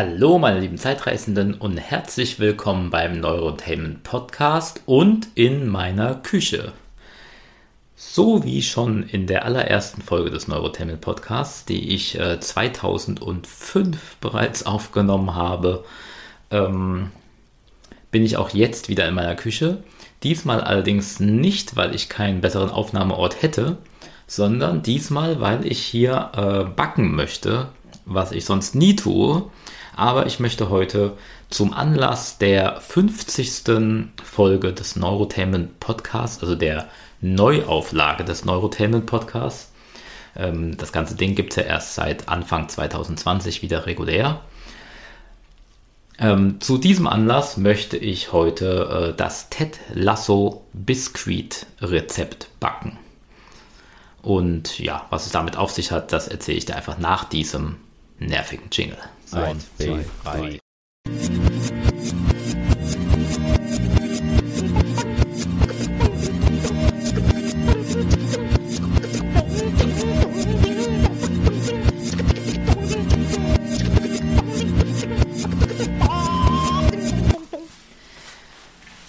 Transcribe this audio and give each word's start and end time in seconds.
Hallo, 0.00 0.38
meine 0.38 0.60
lieben 0.60 0.78
Zeitreisenden 0.78 1.54
und 1.54 1.76
herzlich 1.76 2.38
willkommen 2.38 2.88
beim 2.88 3.18
Neurotainment 3.18 4.04
Podcast 4.04 4.80
und 4.86 5.26
in 5.34 5.66
meiner 5.66 6.14
Küche. 6.14 6.72
So 7.96 8.44
wie 8.44 8.62
schon 8.62 9.02
in 9.02 9.26
der 9.26 9.44
allerersten 9.44 10.00
Folge 10.00 10.30
des 10.30 10.46
Neurotainment 10.46 11.00
Podcasts, 11.00 11.64
die 11.64 11.92
ich 11.92 12.16
äh, 12.16 12.38
2005 12.38 14.18
bereits 14.20 14.64
aufgenommen 14.66 15.34
habe, 15.34 15.84
ähm, 16.52 17.10
bin 18.12 18.24
ich 18.24 18.36
auch 18.36 18.50
jetzt 18.50 18.88
wieder 18.88 19.08
in 19.08 19.14
meiner 19.14 19.34
Küche. 19.34 19.82
Diesmal 20.22 20.60
allerdings 20.60 21.18
nicht, 21.18 21.74
weil 21.74 21.92
ich 21.92 22.08
keinen 22.08 22.40
besseren 22.40 22.70
Aufnahmeort 22.70 23.42
hätte, 23.42 23.78
sondern 24.28 24.80
diesmal, 24.84 25.40
weil 25.40 25.66
ich 25.66 25.80
hier 25.80 26.30
äh, 26.36 26.70
backen 26.70 27.16
möchte, 27.16 27.70
was 28.04 28.30
ich 28.30 28.44
sonst 28.44 28.76
nie 28.76 28.94
tue. 28.94 29.50
Aber 29.98 30.26
ich 30.26 30.38
möchte 30.38 30.70
heute 30.70 31.16
zum 31.50 31.72
Anlass 31.72 32.38
der 32.38 32.80
50. 32.80 34.12
Folge 34.22 34.72
des 34.72 34.94
Neurotainment 34.94 35.80
Podcasts, 35.80 36.40
also 36.40 36.54
der 36.54 36.86
Neuauflage 37.20 38.22
des 38.22 38.44
Neurotainment 38.44 39.06
Podcasts, 39.06 39.72
ähm, 40.36 40.76
das 40.76 40.92
ganze 40.92 41.16
Ding 41.16 41.34
gibt 41.34 41.50
es 41.50 41.56
ja 41.56 41.64
erst 41.64 41.96
seit 41.96 42.28
Anfang 42.28 42.68
2020 42.68 43.62
wieder 43.62 43.86
regulär. 43.86 44.40
Ähm, 46.20 46.60
zu 46.60 46.78
diesem 46.78 47.08
Anlass 47.08 47.56
möchte 47.56 47.96
ich 47.96 48.30
heute 48.32 49.10
äh, 49.10 49.16
das 49.16 49.50
Ted 49.50 49.80
Lasso 49.92 50.64
Biscuit 50.74 51.66
Rezept 51.80 52.50
backen. 52.60 52.96
Und 54.22 54.78
ja, 54.78 55.06
was 55.10 55.26
es 55.26 55.32
damit 55.32 55.56
auf 55.56 55.72
sich 55.72 55.90
hat, 55.90 56.12
das 56.12 56.28
erzähle 56.28 56.58
ich 56.58 56.66
dir 56.66 56.76
einfach 56.76 56.98
nach 56.98 57.24
diesem 57.24 57.78
nervigen 58.20 58.68
Jingle. 58.70 58.98
Eins, 59.32 59.66
zwei, 59.76 60.04
drei. 60.24 60.58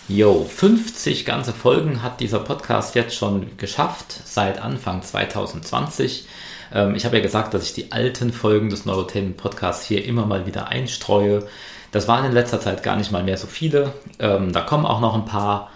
Jo, 0.10 0.44
50 0.44 1.24
ganze 1.26 1.54
Folgen 1.54 2.04
hat 2.04 2.20
dieser 2.20 2.40
Podcast 2.40 2.96
jetzt 2.96 3.16
schon 3.16 3.56
geschafft, 3.58 4.20
seit 4.26 4.60
Anfang 4.60 5.02
2020. 5.02 6.28
Ähm, 6.74 6.96
ich 6.96 7.06
habe 7.06 7.18
ja 7.18 7.24
gesagt, 7.24 7.54
dass 7.54 7.64
ich 7.64 7.74
die 7.74 7.92
alten 7.92 8.32
Folgen 8.32 8.70
des 8.70 8.86
Neurotainment 8.86 9.38
Podcasts 9.38 9.86
hier 9.86 10.06
immer 10.06 10.26
mal 10.26 10.46
wieder 10.46 10.68
einstreue. 10.68 11.48
Das 11.92 12.08
waren 12.08 12.26
in 12.26 12.32
letzter 12.32 12.62
Zeit 12.62 12.84
gar 12.84 12.96
nicht 12.96 13.12
mal 13.12 13.24
mehr 13.24 13.38
so 13.38 13.48
viele. 13.48 13.94
Ähm, 14.20 14.54
da 14.54 14.62
kommen 14.62 14.86
auch 14.86 15.00
noch 15.00 15.16
ein 15.16 15.26
paar, 15.26 15.72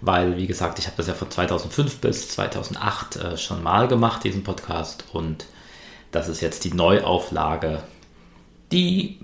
weil, 0.00 0.36
wie 0.36 0.46
gesagt, 0.46 0.78
ich 0.78 0.86
habe 0.86 0.96
das 0.96 1.06
ja 1.06 1.14
von 1.14 1.30
2005 1.30 1.98
bis 2.00 2.30
2008 2.30 3.16
äh, 3.16 3.36
schon 3.36 3.62
mal 3.62 3.88
gemacht, 3.88 4.24
diesen 4.24 4.42
Podcast. 4.42 5.04
Und 5.12 5.46
das 6.12 6.28
ist 6.28 6.40
jetzt 6.40 6.64
die 6.64 6.72
Neuauflage, 6.72 7.82
die, 8.72 9.18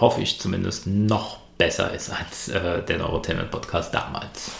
hoffe 0.00 0.20
ich 0.20 0.40
zumindest, 0.40 0.86
noch 0.86 1.38
besser 1.58 1.92
ist 1.92 2.10
als 2.10 2.48
äh, 2.48 2.82
der 2.82 2.98
Neurotainment 2.98 3.50
Podcast 3.50 3.92
damals. 3.92 4.52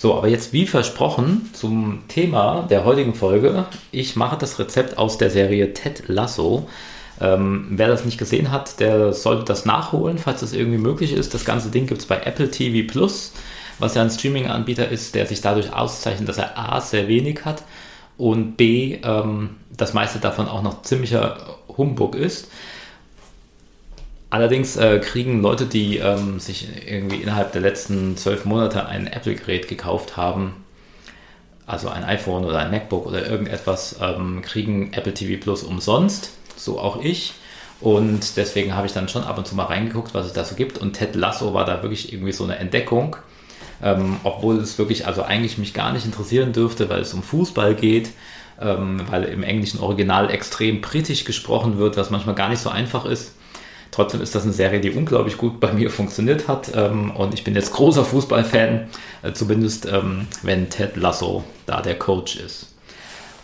So, 0.00 0.14
aber 0.14 0.28
jetzt 0.28 0.54
wie 0.54 0.66
versprochen 0.66 1.50
zum 1.52 2.04
Thema 2.08 2.66
der 2.70 2.86
heutigen 2.86 3.12
Folge. 3.12 3.66
Ich 3.92 4.16
mache 4.16 4.38
das 4.38 4.58
Rezept 4.58 4.96
aus 4.96 5.18
der 5.18 5.28
Serie 5.28 5.74
Ted 5.74 6.04
Lasso. 6.06 6.66
Ähm, 7.20 7.66
wer 7.72 7.88
das 7.88 8.06
nicht 8.06 8.16
gesehen 8.16 8.50
hat, 8.50 8.80
der 8.80 9.12
sollte 9.12 9.44
das 9.44 9.66
nachholen, 9.66 10.16
falls 10.16 10.40
das 10.40 10.54
irgendwie 10.54 10.78
möglich 10.78 11.12
ist. 11.12 11.34
Das 11.34 11.44
ganze 11.44 11.68
Ding 11.68 11.86
gibt 11.86 12.00
es 12.00 12.06
bei 12.06 12.16
Apple 12.16 12.50
TV 12.50 12.90
Plus, 12.90 13.34
was 13.78 13.94
ja 13.94 14.00
ein 14.00 14.08
Streaming-Anbieter 14.08 14.88
ist, 14.88 15.14
der 15.14 15.26
sich 15.26 15.42
dadurch 15.42 15.70
auszeichnet, 15.70 16.30
dass 16.30 16.38
er 16.38 16.58
A 16.58 16.80
sehr 16.80 17.06
wenig 17.06 17.44
hat 17.44 17.62
und 18.16 18.56
B 18.56 19.00
ähm, 19.04 19.50
das 19.76 19.92
meiste 19.92 20.18
davon 20.18 20.48
auch 20.48 20.62
noch 20.62 20.80
ziemlicher 20.80 21.58
Humbug 21.76 22.14
ist. 22.14 22.48
Allerdings 24.30 24.76
äh, 24.76 25.00
kriegen 25.00 25.42
Leute, 25.42 25.66
die 25.66 25.98
ähm, 25.98 26.38
sich 26.38 26.68
irgendwie 26.86 27.16
innerhalb 27.16 27.50
der 27.50 27.60
letzten 27.60 28.16
zwölf 28.16 28.44
Monate 28.44 28.86
ein 28.86 29.08
Apple-Gerät 29.08 29.66
gekauft 29.66 30.16
haben, 30.16 30.64
also 31.66 31.88
ein 31.88 32.04
iPhone 32.04 32.44
oder 32.44 32.60
ein 32.60 32.70
MacBook 32.70 33.06
oder 33.06 33.28
irgendetwas, 33.28 33.96
ähm, 34.00 34.40
kriegen 34.42 34.92
Apple 34.92 35.14
TV 35.14 35.42
Plus 35.42 35.64
umsonst, 35.64 36.30
so 36.56 36.78
auch 36.78 37.02
ich. 37.02 37.32
Und 37.80 38.36
deswegen 38.36 38.76
habe 38.76 38.86
ich 38.86 38.92
dann 38.92 39.08
schon 39.08 39.24
ab 39.24 39.36
und 39.36 39.48
zu 39.48 39.56
mal 39.56 39.64
reingeguckt, 39.64 40.14
was 40.14 40.26
es 40.26 40.32
da 40.32 40.44
so 40.44 40.54
gibt. 40.54 40.78
Und 40.78 40.92
Ted 40.92 41.16
Lasso 41.16 41.52
war 41.52 41.64
da 41.64 41.82
wirklich 41.82 42.12
irgendwie 42.12 42.32
so 42.32 42.44
eine 42.44 42.56
Entdeckung, 42.56 43.16
ähm, 43.82 44.18
obwohl 44.22 44.58
es 44.58 44.78
wirklich 44.78 45.08
also 45.08 45.22
eigentlich 45.22 45.58
mich 45.58 45.74
gar 45.74 45.92
nicht 45.92 46.04
interessieren 46.04 46.52
dürfte, 46.52 46.88
weil 46.88 47.00
es 47.00 47.14
um 47.14 47.22
Fußball 47.24 47.74
geht, 47.74 48.10
ähm, 48.60 49.00
weil 49.10 49.24
im 49.24 49.42
englischen 49.42 49.80
Original 49.80 50.30
extrem 50.30 50.82
britisch 50.82 51.24
gesprochen 51.24 51.78
wird, 51.78 51.96
was 51.96 52.10
manchmal 52.10 52.36
gar 52.36 52.48
nicht 52.48 52.60
so 52.60 52.70
einfach 52.70 53.06
ist. 53.06 53.32
Trotzdem 53.90 54.20
ist 54.20 54.34
das 54.34 54.44
eine 54.44 54.52
Serie, 54.52 54.80
die 54.80 54.90
unglaublich 54.90 55.36
gut 55.36 55.58
bei 55.58 55.72
mir 55.72 55.90
funktioniert 55.90 56.48
hat. 56.48 56.70
Ähm, 56.74 57.10
und 57.10 57.34
ich 57.34 57.44
bin 57.44 57.54
jetzt 57.54 57.72
großer 57.72 58.04
Fußballfan, 58.04 58.88
äh, 59.22 59.32
zumindest 59.32 59.86
ähm, 59.86 60.28
wenn 60.42 60.70
Ted 60.70 60.96
Lasso 60.96 61.44
da 61.66 61.80
der 61.80 61.98
Coach 61.98 62.36
ist. 62.36 62.74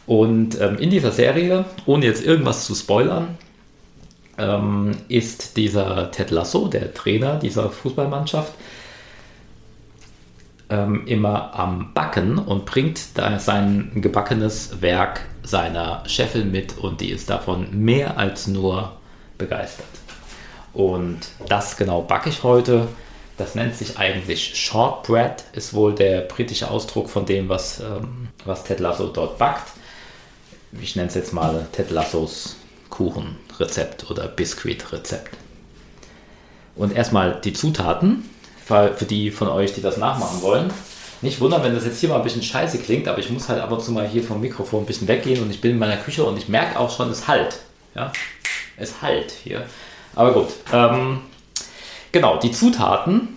Und 0.07 0.61
ähm, 0.61 0.79
in 0.79 0.91
dieser 0.91 1.11
Serie, 1.11 1.65
ohne 1.85 2.07
jetzt 2.07 2.25
irgendwas 2.25 2.65
zu 2.65 2.75
spoilern, 2.75 3.37
ähm, 4.39 4.93
ist 5.09 5.57
dieser 5.57 6.11
Ted 6.13 6.31
Lasso, 6.31 6.69
der 6.69 6.95
Trainer 6.95 7.37
dieser 7.37 7.71
Fußballmannschaft, 7.71 8.53
ähm, 10.69 11.07
immer 11.07 11.55
am 11.55 11.93
Backen 11.93 12.39
und 12.39 12.67
bringt 12.67 13.19
da 13.19 13.39
sein 13.39 13.91
gebackenes 13.97 14.81
Werk 14.81 15.23
seiner 15.43 16.03
Chefin 16.07 16.51
mit 16.51 16.77
und 16.79 17.01
die 17.01 17.11
ist 17.11 17.31
davon 17.31 17.85
mehr 17.85 18.19
als 18.19 18.47
nur 18.47 18.93
begeistert. 19.39 19.87
Und 20.77 21.21
das 21.49 21.79
genau 21.79 22.03
backe 22.03 22.29
ich 22.29 22.43
heute. 22.43 22.87
Das 23.39 23.55
nennt 23.55 23.75
sich 23.75 23.97
eigentlich 23.97 24.57
Shortbread, 24.57 25.45
ist 25.55 25.73
wohl 25.73 25.95
der 25.95 26.21
britische 26.21 26.71
Ausdruck 26.71 27.09
von 27.09 27.25
dem, 27.25 27.49
was, 27.49 27.81
ähm, 27.81 28.29
was 28.45 28.65
Ted 28.65 28.81
Lasso 28.81 29.07
dort 29.07 29.39
backt. 29.39 29.73
Ich 30.79 30.95
nenne 30.95 31.09
es 31.09 31.15
jetzt 31.15 31.33
mal 31.33 31.67
Ted 31.73 31.91
Lassos 31.91 32.57
Kuchenrezept 32.91 34.11
oder 34.11 34.29
Biskuitrezept. 34.29 35.35
Und 36.75 36.95
erstmal 36.95 37.41
die 37.41 37.55
Zutaten, 37.55 38.29
für 38.67 39.07
die 39.09 39.31
von 39.31 39.49
euch, 39.49 39.73
die 39.73 39.81
das 39.81 39.97
nachmachen 39.97 40.43
wollen. 40.43 40.71
Nicht 41.23 41.41
wundern, 41.41 41.63
wenn 41.63 41.75
das 41.75 41.87
jetzt 41.87 42.01
hier 42.01 42.11
mal 42.11 42.17
ein 42.17 42.23
bisschen 42.23 42.43
scheiße 42.43 42.79
klingt, 42.79 43.09
aber 43.09 43.19
ich 43.19 43.31
muss 43.31 43.49
halt 43.49 43.63
ab 43.63 43.73
und 43.73 43.83
zu 43.83 43.93
mal 43.93 44.07
hier 44.07 44.23
vom 44.23 44.43
Mikrofon 44.43 44.83
ein 44.83 44.87
bisschen 44.87 45.09
weggehen 45.09 45.43
und 45.43 45.51
ich 45.51 45.63
bin 45.63 45.71
in 45.71 45.79
meiner 45.79 45.97
Küche 45.97 46.25
und 46.25 46.37
ich 46.37 46.49
merke 46.49 46.79
auch 46.79 46.95
schon, 46.95 47.11
es 47.11 47.27
halt. 47.27 47.61
Ja? 47.95 48.13
Es 48.77 49.01
halt 49.01 49.31
hier. 49.31 49.65
Aber 50.17 50.33
gut. 50.33 50.49
Ähm, 50.73 51.21
genau, 52.11 52.39
die 52.39 52.51
Zutaten, 52.51 53.29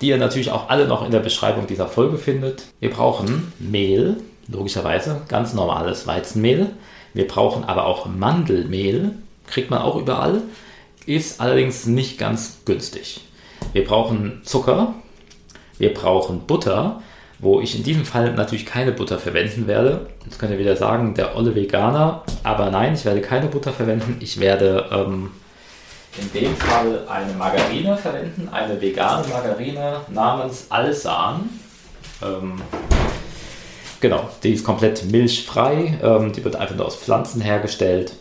die 0.00 0.08
ihr 0.08 0.18
natürlich 0.18 0.50
auch 0.50 0.68
alle 0.68 0.86
noch 0.86 1.04
in 1.04 1.12
der 1.12 1.20
Beschreibung 1.20 1.66
dieser 1.66 1.86
Folge 1.86 2.18
findet. 2.18 2.64
Wir 2.80 2.90
brauchen 2.90 3.52
Mehl, 3.58 4.16
logischerweise, 4.48 5.22
ganz 5.28 5.54
normales 5.54 6.06
Weizenmehl. 6.06 6.70
Wir 7.14 7.26
brauchen 7.26 7.64
aber 7.64 7.86
auch 7.86 8.06
Mandelmehl, 8.06 9.12
kriegt 9.46 9.70
man 9.70 9.80
auch 9.80 9.96
überall, 9.96 10.42
ist 11.06 11.40
allerdings 11.40 11.86
nicht 11.86 12.18
ganz 12.18 12.58
günstig. 12.64 13.20
Wir 13.72 13.84
brauchen 13.84 14.42
Zucker, 14.44 14.94
wir 15.78 15.94
brauchen 15.94 16.40
Butter, 16.46 17.02
wo 17.38 17.60
ich 17.60 17.76
in 17.76 17.84
diesem 17.84 18.04
Fall 18.04 18.34
natürlich 18.34 18.66
keine 18.66 18.92
Butter 18.92 19.18
verwenden 19.18 19.66
werde. 19.66 20.08
Jetzt 20.24 20.38
könnt 20.38 20.52
ihr 20.52 20.58
wieder 20.58 20.76
sagen, 20.76 21.14
der 21.14 21.36
olle 21.36 21.54
Veganer, 21.54 22.22
aber 22.42 22.70
nein, 22.70 22.94
ich 22.94 23.04
werde 23.04 23.20
keine 23.20 23.46
Butter 23.46 23.72
verwenden. 23.72 24.16
Ich 24.20 24.40
werde 24.40 24.86
ähm, 24.92 25.30
in 26.18 26.32
dem 26.32 26.56
Fall 26.56 27.06
eine 27.08 27.32
Margarine 27.34 27.96
verwenden, 27.96 28.48
eine 28.50 28.80
vegane 28.80 29.26
Margarine 29.28 30.00
namens 30.08 30.66
Alsan. 30.68 31.48
Ähm, 32.22 32.60
genau, 34.00 34.28
die 34.42 34.54
ist 34.54 34.64
komplett 34.64 35.04
milchfrei, 35.04 35.98
ähm, 36.02 36.32
die 36.32 36.44
wird 36.44 36.56
einfach 36.56 36.74
nur 36.74 36.86
aus 36.86 36.96
Pflanzen 36.96 37.40
hergestellt 37.40 38.14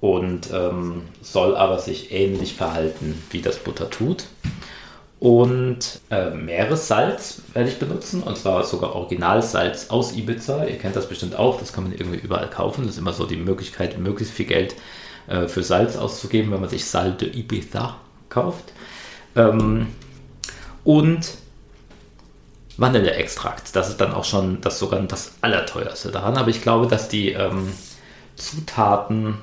und 0.00 0.50
ähm, 0.52 1.02
soll 1.22 1.56
aber 1.56 1.78
sich 1.78 2.12
ähnlich 2.12 2.54
verhalten, 2.54 3.22
wie 3.30 3.40
das 3.40 3.58
Butter 3.58 3.88
tut. 3.88 4.24
Und 5.18 6.00
äh, 6.10 6.30
Meeressalz 6.30 7.42
werde 7.52 7.68
ich 7.68 7.78
benutzen, 7.78 8.24
und 8.24 8.36
zwar 8.36 8.64
sogar 8.64 8.96
Originalsalz 8.96 9.88
aus 9.88 10.16
Ibiza. 10.16 10.64
Ihr 10.64 10.78
kennt 10.78 10.96
das 10.96 11.08
bestimmt 11.08 11.36
auch, 11.38 11.60
das 11.60 11.72
kann 11.72 11.84
man 11.84 11.92
irgendwie 11.92 12.18
überall 12.18 12.50
kaufen. 12.50 12.82
Das 12.82 12.94
ist 12.94 12.98
immer 12.98 13.12
so 13.12 13.24
die 13.24 13.36
Möglichkeit, 13.36 14.00
möglichst 14.00 14.34
viel 14.34 14.46
Geld 14.46 14.74
äh, 15.26 15.46
für 15.46 15.62
Salz 15.62 15.96
auszugeben, 15.96 16.52
wenn 16.52 16.60
man 16.60 16.70
sich 16.70 16.84
Sal 16.84 17.12
de 17.12 17.36
Ibiza 17.36 17.96
kauft. 18.28 18.72
Ähm, 19.36 19.88
und 20.84 21.36
Vanilleextrakt. 22.76 23.76
Das 23.76 23.88
ist 23.88 24.00
dann 24.00 24.12
auch 24.12 24.24
schon 24.24 24.60
das 24.60 24.78
sogar 24.78 25.00
das 25.00 25.34
Allerteuerste 25.40 26.10
daran. 26.10 26.36
Aber 26.36 26.48
ich 26.48 26.62
glaube, 26.62 26.86
dass 26.86 27.08
die 27.08 27.30
ähm, 27.32 27.72
Zutaten, 28.36 29.36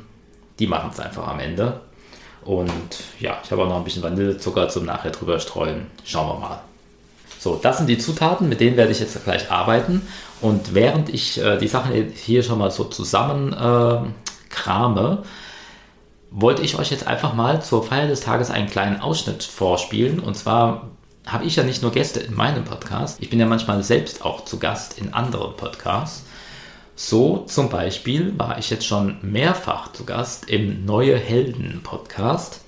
die 0.57 0.67
machen 0.67 0.89
es 0.91 0.99
einfach 0.99 1.27
am 1.27 1.39
Ende. 1.39 1.79
Und 2.43 3.03
ja, 3.19 3.37
ich 3.43 3.51
habe 3.51 3.63
auch 3.63 3.69
noch 3.69 3.77
ein 3.77 3.83
bisschen 3.83 4.03
Vanillezucker 4.03 4.69
zum 4.69 4.85
nachher 4.85 5.11
drüber 5.11 5.39
streuen. 5.39 5.87
Schauen 6.03 6.27
wir 6.27 6.39
mal. 6.39 6.61
So, 7.39 7.55
das 7.61 7.77
sind 7.77 7.87
die 7.87 7.97
Zutaten, 7.97 8.49
mit 8.49 8.59
denen 8.59 8.75
werde 8.75 8.91
ich 8.91 8.99
jetzt 8.99 9.23
gleich 9.23 9.49
arbeiten. 9.51 10.01
Und 10.41 10.73
während 10.73 11.09
ich 11.09 11.41
äh, 11.41 11.57
die 11.57 11.67
Sachen 11.67 11.93
hier 12.13 12.43
schon 12.43 12.59
mal 12.59 12.71
so 12.71 12.85
zusammen 12.85 13.53
äh, 13.53 13.99
wollte 16.31 16.61
ich 16.61 16.77
euch 16.77 16.91
jetzt 16.91 17.07
einfach 17.07 17.33
mal 17.33 17.61
zur 17.61 17.83
Feier 17.83 18.07
des 18.07 18.21
Tages 18.21 18.51
einen 18.51 18.69
kleinen 18.69 19.01
Ausschnitt 19.01 19.43
vorspielen. 19.43 20.19
Und 20.19 20.35
zwar 20.35 20.89
habe 21.25 21.45
ich 21.45 21.55
ja 21.55 21.63
nicht 21.63 21.81
nur 21.81 21.91
Gäste 21.91 22.19
in 22.19 22.35
meinem 22.35 22.63
Podcast, 22.63 23.21
ich 23.21 23.29
bin 23.29 23.39
ja 23.39 23.45
manchmal 23.45 23.83
selbst 23.83 24.25
auch 24.25 24.45
zu 24.45 24.59
Gast 24.59 24.97
in 24.99 25.13
anderen 25.13 25.55
Podcasts. 25.55 26.23
So 26.95 27.45
zum 27.47 27.69
Beispiel 27.69 28.37
war 28.37 28.57
ich 28.57 28.69
jetzt 28.69 28.85
schon 28.85 29.17
mehrfach 29.21 29.93
zu 29.93 30.03
Gast 30.05 30.49
im 30.49 30.85
Neue 30.85 31.17
Helden 31.17 31.79
Podcast. 31.81 32.61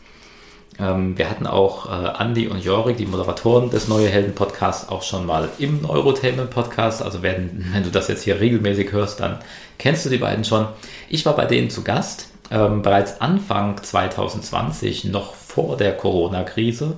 Ähm, 0.79 1.17
wir 1.17 1.29
hatten 1.29 1.45
auch 1.45 1.89
äh, 1.89 2.23
Andy 2.23 2.47
und 2.47 2.63
Jorik, 2.63 2.95
die 2.97 3.05
Moderatoren 3.05 3.69
des 3.69 3.89
Neue 3.89 4.07
Helden 4.07 4.33
Podcasts, 4.33 4.87
auch 4.87 5.03
schon 5.03 5.25
mal 5.25 5.49
im 5.59 5.81
Neurotainment 5.81 6.49
Podcast. 6.49 7.01
Also 7.01 7.21
wenn, 7.21 7.65
wenn 7.73 7.83
du 7.83 7.91
das 7.91 8.07
jetzt 8.07 8.23
hier 8.23 8.39
regelmäßig 8.39 8.93
hörst, 8.93 9.19
dann 9.19 9.39
kennst 9.77 10.05
du 10.05 10.09
die 10.09 10.17
beiden 10.17 10.45
schon. 10.45 10.65
Ich 11.09 11.25
war 11.25 11.35
bei 11.35 11.45
denen 11.45 11.69
zu 11.69 11.83
Gast, 11.83 12.31
ähm, 12.51 12.81
bereits 12.81 13.21
Anfang 13.21 13.81
2020, 13.81 15.06
noch 15.06 15.33
vor 15.36 15.77
der 15.77 15.95
Corona-Krise. 15.95 16.98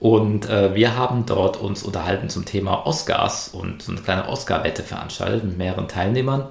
Und 0.00 0.50
äh, 0.50 0.74
wir 0.74 0.96
haben 0.96 1.24
dort 1.24 1.56
uns 1.56 1.82
unterhalten 1.82 2.28
zum 2.28 2.44
Thema 2.44 2.86
Oscars 2.86 3.48
und 3.48 3.82
so 3.82 3.92
eine 3.92 4.02
kleine 4.02 4.28
Oscar-Wette 4.28 4.82
veranstaltet 4.82 5.44
mit 5.44 5.56
mehreren 5.56 5.88
Teilnehmern. 5.88 6.48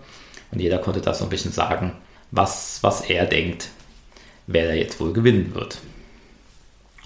Und 0.52 0.60
jeder 0.60 0.80
konnte 0.80 1.02
da 1.02 1.14
so 1.14 1.25
ein 1.25 1.30
bisschen 1.30 1.52
sagen, 1.52 1.94
was, 2.31 2.80
was 2.81 3.02
er 3.02 3.25
denkt, 3.25 3.70
wer 4.48 4.68
da 4.68 4.74
jetzt 4.74 5.00
wohl 5.00 5.14
gewinnen 5.14 5.54
wird. 5.54 5.80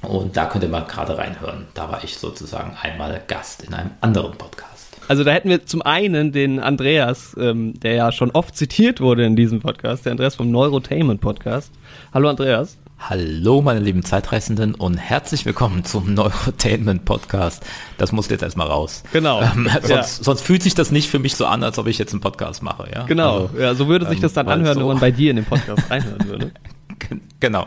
Und 0.03 0.37
da 0.37 0.45
könnt 0.45 0.63
ihr 0.63 0.69
mal 0.69 0.85
gerade 0.85 1.17
reinhören. 1.17 1.67
Da 1.73 1.91
war 1.91 2.03
ich 2.03 2.17
sozusagen 2.17 2.77
einmal 2.81 3.21
Gast 3.27 3.63
in 3.63 3.73
einem 3.73 3.91
anderen 4.01 4.37
Podcast. 4.37 4.76
Also 5.09 5.23
da 5.23 5.31
hätten 5.31 5.49
wir 5.49 5.65
zum 5.65 5.81
einen 5.81 6.33
den 6.33 6.59
Andreas, 6.59 7.33
ähm, 7.39 7.79
der 7.79 7.93
ja 7.93 8.11
schon 8.11 8.31
oft 8.31 8.57
zitiert 8.57 8.99
wurde 8.99 9.23
in 9.25 9.37
diesem 9.37 9.61
Podcast, 9.61 10.03
der 10.05 10.11
Andreas 10.11 10.35
vom 10.35 10.51
Neurotainment 10.51 11.21
Podcast. 11.21 11.71
Hallo 12.13 12.27
Andreas. 12.27 12.77
Hallo 12.99 13.61
meine 13.61 13.79
lieben 13.79 14.03
Zeitreisenden 14.03 14.75
und 14.75 14.97
herzlich 14.97 15.45
willkommen 15.45 15.85
zum 15.85 16.13
Neurotainment 16.13 17.05
Podcast. 17.05 17.65
Das 17.97 18.11
muss 18.11 18.27
jetzt 18.27 18.41
erstmal 18.41 18.67
raus. 18.67 19.03
Genau. 19.13 19.41
Ähm, 19.41 19.69
sonst, 19.71 19.89
ja. 19.89 20.03
sonst, 20.03 20.41
fühlt 20.41 20.61
sich 20.61 20.75
das 20.75 20.91
nicht 20.91 21.09
für 21.09 21.19
mich 21.19 21.37
so 21.37 21.45
an, 21.45 21.63
als 21.63 21.79
ob 21.79 21.87
ich 21.87 21.97
jetzt 21.97 22.11
einen 22.11 22.19
Podcast 22.19 22.61
mache. 22.61 22.89
Ja? 22.93 23.03
Genau, 23.03 23.43
also, 23.43 23.59
ja, 23.59 23.75
so 23.75 23.87
würde 23.87 24.09
sich 24.09 24.19
das 24.19 24.33
dann 24.33 24.47
ähm, 24.47 24.53
anhören, 24.53 24.73
so 24.73 24.81
wenn 24.81 24.87
man 24.87 24.99
bei 24.99 25.11
dir 25.11 25.29
in 25.29 25.37
den 25.37 25.45
Podcast 25.45 25.89
reinhören 25.89 26.27
würde. 26.27 26.51
genau. 27.39 27.65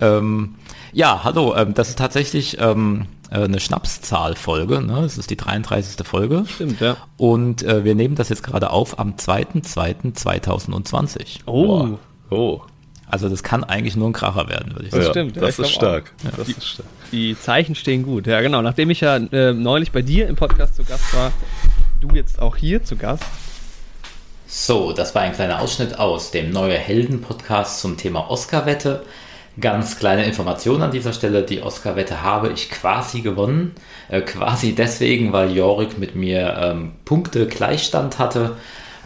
Ähm, 0.00 0.54
ja, 0.92 1.22
hallo, 1.24 1.54
ähm, 1.56 1.74
das 1.74 1.88
ist 1.90 1.98
tatsächlich 1.98 2.58
ähm, 2.60 3.06
äh, 3.30 3.44
eine 3.44 3.60
Schnapszahlfolge. 3.60 4.80
Ne? 4.80 5.02
Das 5.02 5.18
ist 5.18 5.30
die 5.30 5.36
33. 5.36 6.06
Folge. 6.06 6.44
Stimmt, 6.46 6.80
ja. 6.80 6.96
Und 7.16 7.62
äh, 7.62 7.84
wir 7.84 7.94
nehmen 7.94 8.14
das 8.14 8.28
jetzt 8.28 8.42
gerade 8.42 8.70
auf 8.70 8.98
am 8.98 9.14
2.2.2020. 9.14 11.40
Oh. 11.46 11.68
Wow. 11.68 11.98
Oh. 12.30 12.60
Also 13.10 13.28
das 13.28 13.42
kann 13.42 13.64
eigentlich 13.64 13.96
nur 13.96 14.08
ein 14.08 14.12
Kracher 14.12 14.48
werden, 14.48 14.74
würde 14.74 14.84
ich 14.84 14.90
sagen. 14.90 15.04
Das 15.04 15.10
stimmt. 15.10 15.36
Das, 15.38 15.58
ist 15.58 15.70
stark. 15.70 16.12
Ja. 16.24 16.30
das 16.36 16.48
ist 16.48 16.66
stark. 16.66 16.88
Die 17.10 17.38
Zeichen 17.38 17.74
stehen 17.74 18.02
gut. 18.02 18.26
Ja, 18.26 18.42
genau. 18.42 18.60
Nachdem 18.60 18.90
ich 18.90 19.00
ja 19.00 19.16
äh, 19.16 19.54
neulich 19.54 19.92
bei 19.92 20.02
dir 20.02 20.28
im 20.28 20.36
Podcast 20.36 20.76
zu 20.76 20.84
Gast 20.84 21.14
war, 21.14 21.32
du 22.00 22.14
jetzt 22.14 22.38
auch 22.40 22.56
hier 22.56 22.84
zu 22.84 22.96
Gast. 22.96 23.24
So, 24.46 24.92
das 24.92 25.14
war 25.14 25.22
ein 25.22 25.32
kleiner 25.32 25.60
Ausschnitt 25.60 25.98
aus 25.98 26.30
dem 26.30 26.50
Neue 26.50 26.76
Helden 26.76 27.22
Podcast 27.22 27.80
zum 27.80 27.96
Thema 27.96 28.30
Oscar-Wette. 28.30 29.06
Ganz 29.60 29.98
kleine 29.98 30.24
Information 30.24 30.82
an 30.82 30.90
dieser 30.90 31.12
Stelle. 31.12 31.42
Die 31.42 31.62
Oscar-Wette 31.62 32.22
habe 32.22 32.50
ich 32.52 32.70
quasi 32.70 33.22
gewonnen. 33.22 33.74
Äh, 34.08 34.20
quasi 34.20 34.74
deswegen, 34.74 35.32
weil 35.32 35.56
Jorik 35.56 35.98
mit 35.98 36.14
mir 36.14 36.56
ähm, 36.60 36.92
Punkte 37.04 37.46
Gleichstand 37.46 38.18
hatte. 38.18 38.56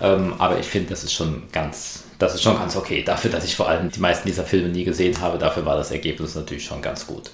Ähm, 0.00 0.34
aber 0.38 0.58
ich 0.58 0.66
finde, 0.66 0.90
das 0.90 1.04
ist 1.04 1.12
schon 1.12 1.44
ganz, 1.52 2.04
das 2.18 2.34
ist 2.34 2.42
schon 2.42 2.58
ganz 2.58 2.76
okay. 2.76 3.02
Dafür, 3.02 3.30
dass 3.30 3.44
ich 3.44 3.56
vor 3.56 3.68
allem 3.68 3.90
die 3.90 4.00
meisten 4.00 4.26
dieser 4.26 4.44
Filme 4.44 4.68
nie 4.68 4.84
gesehen 4.84 5.20
habe, 5.20 5.38
dafür 5.38 5.64
war 5.64 5.76
das 5.76 5.90
Ergebnis 5.90 6.34
natürlich 6.34 6.64
schon 6.64 6.82
ganz 6.82 7.06
gut. 7.06 7.30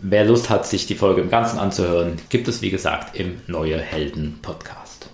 Wer 0.00 0.24
Lust 0.26 0.50
hat, 0.50 0.66
sich 0.66 0.86
die 0.86 0.96
Folge 0.96 1.22
im 1.22 1.30
Ganzen 1.30 1.58
anzuhören, 1.58 2.16
gibt 2.28 2.46
es 2.46 2.60
wie 2.60 2.70
gesagt 2.70 3.16
im 3.16 3.40
Neue 3.46 3.80
Helden 3.80 4.38
Podcast. 4.42 5.08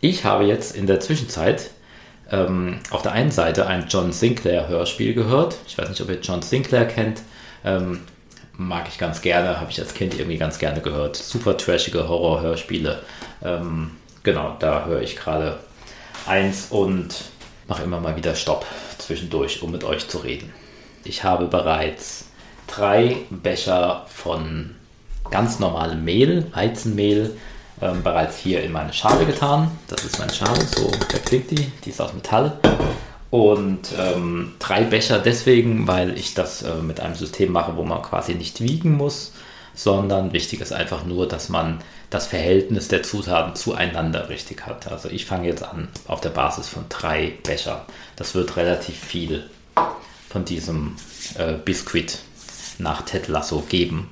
Ich 0.00 0.24
habe 0.24 0.44
jetzt 0.44 0.76
in 0.76 0.86
der 0.86 1.00
Zwischenzeit 1.00 1.70
ähm, 2.30 2.78
auf 2.90 3.02
der 3.02 3.12
einen 3.12 3.30
Seite 3.30 3.66
ein 3.66 3.86
John 3.88 4.12
Sinclair 4.12 4.68
Hörspiel 4.68 5.14
gehört. 5.14 5.56
Ich 5.66 5.78
weiß 5.78 5.88
nicht, 5.88 6.00
ob 6.00 6.08
ihr 6.08 6.20
John 6.20 6.42
Sinclair 6.42 6.86
kennt. 6.86 7.22
Ähm, 7.64 8.00
mag 8.56 8.86
ich 8.88 8.98
ganz 8.98 9.20
gerne, 9.20 9.60
habe 9.60 9.70
ich 9.70 9.80
als 9.80 9.94
Kind 9.94 10.14
irgendwie 10.14 10.38
ganz 10.38 10.58
gerne 10.58 10.80
gehört. 10.80 11.16
Super 11.16 11.56
trashige 11.56 12.08
Horror-Hörspiele. 12.08 13.00
Ähm, 13.44 13.92
genau, 14.22 14.56
da 14.58 14.86
höre 14.86 15.02
ich 15.02 15.16
gerade 15.16 15.58
eins 16.26 16.68
und 16.70 17.14
mache 17.68 17.82
immer 17.82 18.00
mal 18.00 18.16
wieder 18.16 18.34
Stopp 18.34 18.66
zwischendurch, 18.98 19.62
um 19.62 19.70
mit 19.72 19.84
euch 19.84 20.08
zu 20.08 20.18
reden. 20.18 20.52
Ich 21.04 21.22
habe 21.24 21.46
bereits 21.46 22.26
drei 22.66 23.16
Becher 23.30 24.06
von 24.08 24.74
ganz 25.30 25.58
normalem 25.58 26.04
Mehl, 26.04 26.46
Weizenmehl, 26.52 27.36
ähm, 27.80 28.02
bereits 28.02 28.38
hier 28.38 28.62
in 28.62 28.72
meine 28.72 28.92
Schale 28.92 29.26
getan. 29.26 29.70
Das 29.88 30.04
ist 30.04 30.18
meine 30.18 30.32
Schale, 30.32 30.60
so 30.76 30.90
verklingt 31.08 31.50
die. 31.50 31.72
Die 31.84 31.90
ist 31.90 32.00
aus 32.00 32.14
Metall. 32.14 32.58
Und 33.30 33.88
ähm, 33.98 34.54
drei 34.58 34.84
Becher 34.84 35.18
deswegen, 35.18 35.86
weil 35.86 36.16
ich 36.16 36.34
das 36.34 36.62
äh, 36.62 36.76
mit 36.76 37.00
einem 37.00 37.14
System 37.14 37.52
mache, 37.52 37.76
wo 37.76 37.82
man 37.82 38.02
quasi 38.02 38.34
nicht 38.34 38.60
wiegen 38.60 38.96
muss, 38.96 39.32
sondern 39.74 40.32
wichtig 40.32 40.60
ist 40.60 40.72
einfach 40.72 41.04
nur, 41.04 41.28
dass 41.28 41.48
man 41.48 41.80
das 42.08 42.26
Verhältnis 42.26 42.88
der 42.88 43.02
Zutaten 43.02 43.54
zueinander 43.54 44.28
richtig 44.28 44.64
hat. 44.64 44.90
Also 44.90 45.10
ich 45.10 45.26
fange 45.26 45.48
jetzt 45.48 45.64
an 45.64 45.88
auf 46.06 46.20
der 46.20 46.30
Basis 46.30 46.68
von 46.68 46.84
drei 46.88 47.34
Becher. 47.42 47.84
Das 48.14 48.34
wird 48.34 48.56
relativ 48.56 48.96
viel 48.96 49.44
von 50.30 50.44
diesem 50.44 50.96
äh, 51.36 51.54
Biskuit 51.54 52.20
nach 52.78 53.02
Ted 53.02 53.28
Lasso 53.28 53.62
geben 53.68 54.10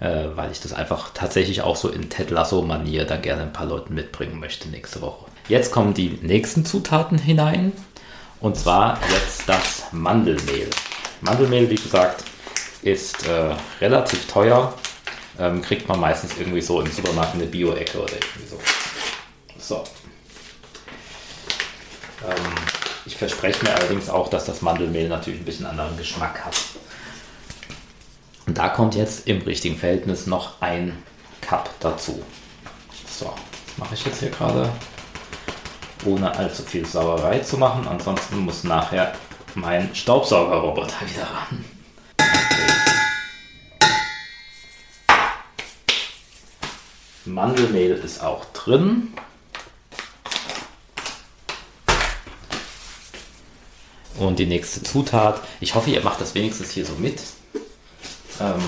äh, 0.00 0.26
weil 0.34 0.50
ich 0.52 0.60
das 0.60 0.72
einfach 0.72 1.10
tatsächlich 1.14 1.62
auch 1.62 1.76
so 1.76 1.88
in 1.88 2.08
Ted 2.08 2.30
Lasso-Manier 2.30 3.04
dann 3.04 3.22
gerne 3.22 3.42
ein 3.42 3.52
paar 3.52 3.66
Leuten 3.66 3.94
mitbringen 3.94 4.38
möchte 4.38 4.68
nächste 4.68 5.00
Woche. 5.00 5.26
Jetzt 5.48 5.72
kommen 5.72 5.94
die 5.94 6.18
nächsten 6.22 6.64
Zutaten 6.64 7.18
hinein 7.18 7.72
und 8.40 8.56
zwar 8.56 8.98
jetzt 9.12 9.48
das 9.48 9.84
Mandelmehl. 9.92 10.68
Mandelmehl, 11.20 11.68
wie 11.68 11.74
gesagt, 11.74 12.24
ist 12.82 13.26
äh, 13.26 13.54
relativ 13.80 14.26
teuer. 14.26 14.72
Ähm, 15.38 15.62
kriegt 15.62 15.88
man 15.88 16.00
meistens 16.00 16.36
irgendwie 16.38 16.60
so 16.60 16.80
im 16.80 16.90
Supermarkt 16.90 17.34
eine 17.34 17.46
Bio-Ecke 17.46 17.98
oder 18.00 18.12
irgendwie 18.12 18.48
so. 18.48 18.58
So. 19.58 19.84
Ähm, 22.26 22.54
ich 23.06 23.16
verspreche 23.16 23.64
mir 23.64 23.74
allerdings 23.74 24.10
auch, 24.10 24.28
dass 24.28 24.44
das 24.44 24.62
Mandelmehl 24.62 25.08
natürlich 25.08 25.40
ein 25.40 25.44
bisschen 25.44 25.66
anderen 25.66 25.96
Geschmack 25.96 26.44
hat. 26.44 26.56
Und 28.48 28.56
da 28.56 28.70
kommt 28.70 28.94
jetzt 28.94 29.28
im 29.28 29.42
richtigen 29.42 29.76
Verhältnis 29.76 30.26
noch 30.26 30.62
ein 30.62 30.96
Cup 31.42 31.68
dazu. 31.80 32.22
So, 33.06 33.26
das 33.66 33.76
mache 33.76 33.92
ich 33.92 34.06
jetzt 34.06 34.20
hier 34.20 34.30
gerade, 34.30 34.72
ohne 36.06 36.34
allzu 36.34 36.62
viel 36.62 36.86
Sauerei 36.86 37.40
zu 37.40 37.58
machen. 37.58 37.86
Ansonsten 37.86 38.38
muss 38.38 38.64
nachher 38.64 39.14
mein 39.54 39.94
Staubsaugerroboter 39.94 40.96
wieder 41.06 41.24
ran. 41.24 41.62
Mandelmehl 47.26 47.92
ist 47.92 48.22
auch 48.22 48.46
drin. 48.54 49.12
Und 54.16 54.38
die 54.38 54.46
nächste 54.46 54.82
Zutat. 54.82 55.42
Ich 55.60 55.74
hoffe, 55.74 55.90
ihr 55.90 56.02
macht 56.02 56.22
das 56.22 56.34
wenigstens 56.34 56.70
hier 56.70 56.86
so 56.86 56.94
mit. 56.94 57.20
Ähm, 58.40 58.62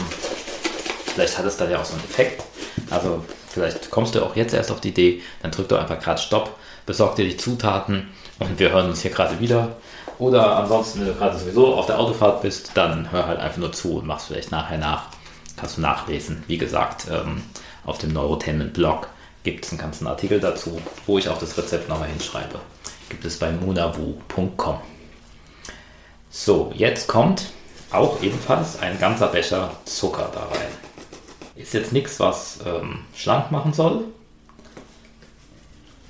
vielleicht 1.06 1.38
hat 1.38 1.46
es 1.46 1.56
dann 1.56 1.70
ja 1.70 1.80
auch 1.80 1.84
so 1.84 1.94
einen 1.94 2.04
Effekt. 2.04 2.42
Also 2.90 3.24
vielleicht 3.48 3.90
kommst 3.90 4.14
du 4.14 4.24
auch 4.24 4.36
jetzt 4.36 4.54
erst 4.54 4.70
auf 4.70 4.80
die 4.80 4.88
Idee, 4.88 5.22
dann 5.42 5.50
drück 5.50 5.68
doch 5.68 5.78
einfach 5.78 6.00
gerade 6.00 6.20
Stopp, 6.20 6.56
besorg 6.86 7.16
dir 7.16 7.24
die 7.24 7.36
Zutaten 7.36 8.08
und 8.38 8.58
wir 8.58 8.70
hören 8.70 8.88
uns 8.88 9.02
hier 9.02 9.10
gerade 9.10 9.38
wieder. 9.40 9.76
Oder 10.18 10.56
ansonsten, 10.56 11.00
wenn 11.00 11.08
du 11.08 11.14
gerade 11.14 11.38
sowieso 11.38 11.74
auf 11.74 11.86
der 11.86 11.98
Autofahrt 11.98 12.42
bist, 12.42 12.72
dann 12.74 13.10
hör 13.10 13.26
halt 13.26 13.40
einfach 13.40 13.58
nur 13.58 13.72
zu 13.72 13.98
und 13.98 14.06
machst 14.06 14.26
vielleicht 14.26 14.50
nachher 14.50 14.78
nach. 14.78 15.06
Kannst 15.56 15.78
du 15.78 15.80
nachlesen. 15.80 16.44
Wie 16.46 16.58
gesagt, 16.58 17.06
ähm, 17.10 17.42
auf 17.84 17.98
dem 17.98 18.12
Neurotainment 18.12 18.74
Blog 18.74 19.08
gibt 19.42 19.64
es 19.64 19.72
einen 19.72 19.80
ganzen 19.80 20.06
Artikel 20.06 20.38
dazu, 20.38 20.80
wo 21.06 21.18
ich 21.18 21.28
auch 21.28 21.38
das 21.38 21.56
Rezept 21.56 21.88
nochmal 21.88 22.08
hinschreibe. 22.08 22.60
Gibt 23.08 23.24
es 23.24 23.38
bei 23.38 23.50
munavu.com. 23.50 24.78
So, 26.30 26.72
jetzt 26.74 27.08
kommt 27.08 27.46
auch 27.90 28.22
ebenfalls 28.22 28.78
ein 28.80 28.98
ganzer 28.98 29.28
Becher 29.28 29.72
Zucker 29.84 30.30
da 30.32 30.44
rein. 30.44 30.68
Ist 31.56 31.74
jetzt 31.74 31.92
nichts, 31.92 32.20
was 32.20 32.58
ähm, 32.64 33.00
schlank 33.14 33.50
machen 33.50 33.72
soll. 33.72 34.04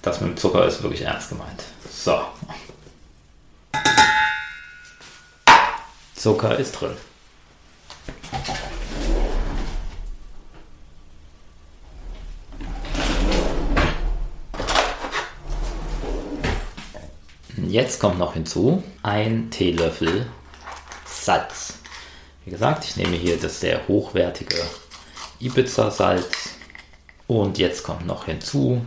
Das 0.03 0.21
mit 0.21 0.31
dem 0.31 0.37
Zucker 0.37 0.67
ist 0.67 0.83
wirklich 0.83 1.03
ernst 1.03 1.31
gemeint. 1.31 1.65
So. 1.91 2.19
Zucker 6.15 6.59
ist 6.59 6.73
drin. 6.73 6.97
Jetzt 17.69 18.01
kommt 18.01 18.19
noch 18.19 18.35
hinzu 18.35 18.83
ein 19.03 19.51
Teelöffel 19.51 20.27
Salz. 21.21 21.75
Wie 22.45 22.51
gesagt, 22.51 22.85
ich 22.85 22.97
nehme 22.97 23.17
hier 23.17 23.39
das 23.39 23.61
sehr 23.61 23.87
hochwertige 23.87 24.57
Ibiza-Salz. 25.41 26.51
Und 27.27 27.59
jetzt 27.59 27.83
kommt 27.83 28.07
noch 28.07 28.25
hinzu 28.25 28.85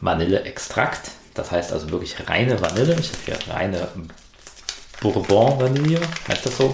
Vanilleextrakt. 0.00 1.12
Das 1.34 1.50
heißt 1.50 1.72
also 1.72 1.90
wirklich 1.90 2.16
reine 2.28 2.60
Vanille. 2.60 2.96
Ich 2.98 3.10
habe 3.10 3.18
hier 3.24 3.54
reine 3.54 3.88
Bourbon-Vanille, 5.00 6.00
heißt 6.28 6.44
das 6.44 6.56
so. 6.56 6.72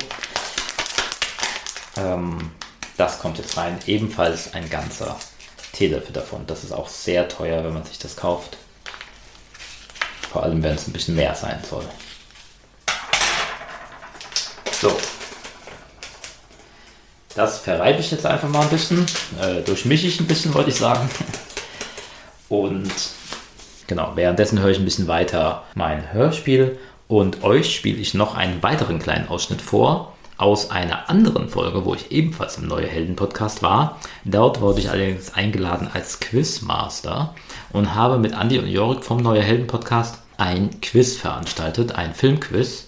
Ähm, 1.96 2.50
das 2.96 3.18
kommt 3.18 3.38
jetzt 3.38 3.56
rein. 3.56 3.78
Ebenfalls 3.86 4.54
ein 4.54 4.68
ganzer 4.68 5.18
Teelöffel 5.72 6.12
davon. 6.12 6.46
Das 6.46 6.64
ist 6.64 6.72
auch 6.72 6.88
sehr 6.88 7.28
teuer, 7.28 7.62
wenn 7.62 7.74
man 7.74 7.84
sich 7.84 7.98
das 7.98 8.16
kauft. 8.16 8.56
Vor 10.32 10.42
allem, 10.42 10.62
wenn 10.62 10.74
es 10.74 10.88
ein 10.88 10.92
bisschen 10.92 11.14
mehr 11.14 11.34
sein 11.34 11.62
soll. 11.68 11.84
So. 14.80 14.96
Das 17.34 17.58
verreibe 17.58 18.00
ich 18.00 18.10
jetzt 18.10 18.26
einfach 18.26 18.48
mal 18.48 18.62
ein 18.62 18.68
bisschen. 18.68 19.06
Äh, 19.40 19.62
durchmische 19.62 20.06
ich 20.06 20.20
ein 20.20 20.26
bisschen, 20.26 20.54
wollte 20.54 20.70
ich 20.70 20.76
sagen. 20.76 21.08
Und 22.48 22.90
genau, 23.86 24.12
währenddessen 24.14 24.60
höre 24.60 24.70
ich 24.70 24.78
ein 24.78 24.84
bisschen 24.84 25.08
weiter 25.08 25.64
mein 25.74 26.12
Hörspiel. 26.12 26.78
Und 27.06 27.42
euch 27.42 27.74
spiele 27.74 27.98
ich 27.98 28.14
noch 28.14 28.34
einen 28.34 28.62
weiteren 28.62 28.98
kleinen 28.98 29.28
Ausschnitt 29.28 29.62
vor 29.62 30.14
aus 30.36 30.70
einer 30.70 31.10
anderen 31.10 31.48
Folge, 31.48 31.84
wo 31.84 31.94
ich 31.94 32.12
ebenfalls 32.12 32.58
im 32.58 32.68
Neue 32.68 32.86
Helden 32.86 33.16
Podcast 33.16 33.62
war. 33.62 33.98
Dort 34.24 34.60
wurde 34.60 34.80
ich 34.80 34.90
allerdings 34.90 35.34
eingeladen 35.34 35.88
als 35.92 36.20
Quizmaster 36.20 37.34
und 37.72 37.94
habe 37.94 38.18
mit 38.18 38.32
Andy 38.32 38.58
und 38.58 38.68
Jorik 38.68 39.04
vom 39.04 39.18
Neue 39.18 39.42
Helden 39.42 39.66
Podcast 39.66 40.18
ein 40.36 40.80
Quiz 40.80 41.16
veranstaltet, 41.16 41.96
ein 41.96 42.14
Filmquiz. 42.14 42.87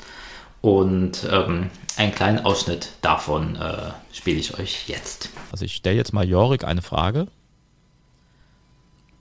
Und 0.62 1.26
ähm, 1.30 1.70
einen 1.96 2.12
kleinen 2.14 2.44
Ausschnitt 2.44 2.90
davon 3.00 3.56
äh, 3.56 3.90
spiele 4.12 4.38
ich 4.38 4.58
euch 4.58 4.88
jetzt. 4.88 5.30
Also 5.52 5.64
ich 5.64 5.74
stelle 5.74 5.96
jetzt 5.96 6.12
mal 6.12 6.28
Jorik 6.28 6.64
eine 6.64 6.82
Frage. 6.82 7.28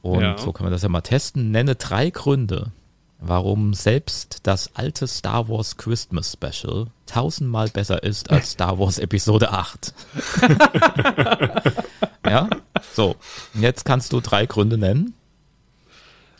Und 0.01 0.22
Ja. 0.22 0.38
so 0.38 0.51
können 0.51 0.67
wir 0.67 0.72
das 0.72 0.84
ja 0.84 0.89
mal 0.89 1.01
testen. 1.01 1.51
Nenne 1.51 1.75
drei 1.75 2.10
Gründe, 2.10 2.72
warum 3.19 3.74
selbst 3.74 4.39
das 4.43 4.75
alte 4.75 5.08
Star 5.08 5.48
Wars 5.50 5.77
Christmas 5.77 6.34
Special 6.34 6.88
tausendmal 7.05 7.69
besser 7.69 8.03
ist 8.03 8.29
als 8.31 8.51
Star 8.51 8.77
Wars 8.79 8.98
Episode 9.00 9.51
8. 9.51 9.93
ja, 12.25 12.50
so. 12.93 13.15
Jetzt 13.53 13.86
kannst 13.86 14.13
du 14.13 14.19
drei 14.19 14.46
Gründe 14.46 14.77
nennen. 14.77 15.13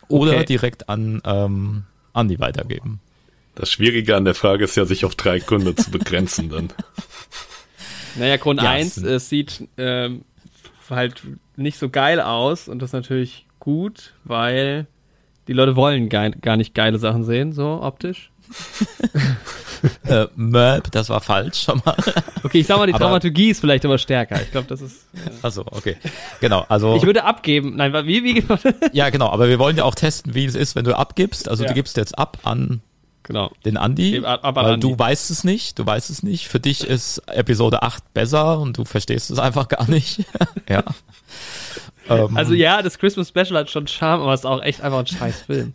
Oder 0.08 0.32
Okay. 0.38 0.46
direkt 0.46 0.90
an 0.90 1.22
ähm, 1.24 1.84
Andi 2.14 2.40
weitergeben. 2.40 3.00
Das 3.60 3.70
Schwierige 3.72 4.16
an 4.16 4.24
der 4.26 4.36
Frage 4.36 4.64
ist 4.64 4.76
ja, 4.78 4.86
sich 4.86 5.04
auf 5.04 5.16
drei 5.16 5.40
Gründe 5.40 5.76
zu 5.76 5.92
begrenzen 5.92 6.50
dann. 6.50 6.70
Naja, 8.16 8.38
Grund 8.38 8.62
Ja, 8.62 8.72
1, 8.72 8.98
es- 8.98 9.30
sieht 9.30 9.68
ähm, 9.78 10.24
halt 10.90 11.22
nicht 11.58 11.78
so 11.78 11.90
geil 11.90 12.20
aus 12.20 12.68
und 12.68 12.80
das 12.82 12.90
ist 12.90 12.94
natürlich 12.94 13.46
gut, 13.60 14.14
weil 14.24 14.88
die 15.48 15.54
Leute 15.54 15.76
wollen 15.76 16.10
gar, 16.10 16.30
gar 16.32 16.58
nicht 16.58 16.74
geile 16.74 16.98
Sachen 16.98 17.24
sehen, 17.24 17.54
so 17.54 17.82
optisch. 17.82 18.32
Äh, 20.04 20.28
Möb, 20.36 20.92
das 20.92 21.08
war 21.08 21.22
falsch 21.22 21.62
schon 21.64 21.82
mal. 21.86 21.96
Okay, 22.44 22.60
ich 22.60 22.68
sag 22.68 22.78
mal, 22.80 22.88
die 22.88 22.94
Aber- 22.94 23.06
Dramaturgie 23.06 23.50
ist 23.52 23.62
vielleicht 23.62 23.86
immer 23.86 23.98
stärker. 23.98 24.42
Ich 24.42 24.52
glaube, 24.52 24.68
das 24.68 24.82
ist. 24.82 25.08
Also, 25.42 25.62
okay. 25.68 25.96
Genau, 26.42 26.66
also. 26.68 26.98
Ich 26.98 27.04
würde 27.06 27.24
abgeben. 27.24 27.78
Nein, 27.78 27.94
wie, 28.06 28.22
wie, 28.26 28.44
Ja, 28.92 29.10
genau, 29.10 29.30
aber 29.30 29.48
wir 29.48 29.58
wollen 29.58 29.78
ja 29.78 29.86
auch 29.86 29.96
testen, 29.96 30.34
wie 30.36 30.44
es 30.44 30.56
ist, 30.56 30.76
wenn 30.76 30.84
du 30.84 30.98
abgibst. 30.98 31.48
Also 31.48 31.64
Ja. 31.64 31.70
du 31.70 31.76
gibst 31.76 31.96
jetzt 31.96 32.18
ab 32.20 32.40
an 32.44 32.82
genau. 33.30 33.50
den 33.64 33.78
Andi, 33.78 34.12
Gib 34.12 34.26
ab- 34.26 34.44
ab 34.44 34.58
an 34.58 34.66
weil 34.66 34.74
Andi. 34.74 34.86
du 34.90 35.00
weißt 35.00 35.32
es 35.32 35.46
nicht, 35.46 35.80
du 35.80 35.86
weißt 35.86 36.10
es 36.10 36.22
nicht. 36.24 36.50
Für 36.50 36.60
dich 36.60 36.84
ist 36.84 37.20
Episode 37.28 37.82
8 37.84 38.14
besser 38.14 38.60
und 38.60 38.78
du 38.78 38.84
verstehst 38.84 39.32
es 39.32 39.40
einfach 39.40 39.70
gar 39.70 39.90
nicht. 39.90 40.26
ja. 40.68 40.84
Ähm, 42.10 42.36
Also 42.36 42.56
ja, 42.56 42.82
das 42.82 42.98
Christmas 42.98 43.28
Special 43.30 43.56
hat 43.56 43.70
schon 43.70 43.86
Charme, 43.88 44.24
aber 44.24 44.34
es 44.34 44.40
ist 44.40 44.46
auch 44.48 44.64
echt 44.64 44.82
einfach 44.82 45.00
ein 45.00 45.06
scheiß 45.06 45.42
Film. 45.44 45.74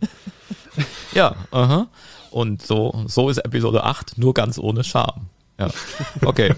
ja, 1.13 1.33
aha. 1.51 1.87
Und 2.29 2.61
so, 2.61 3.05
so 3.07 3.29
ist 3.29 3.37
Episode 3.37 3.85
8, 3.85 4.17
nur 4.17 4.33
ganz 4.33 4.57
ohne 4.59 4.83
Charme. 4.83 5.27
Ja, 5.57 5.69
okay. 6.25 6.53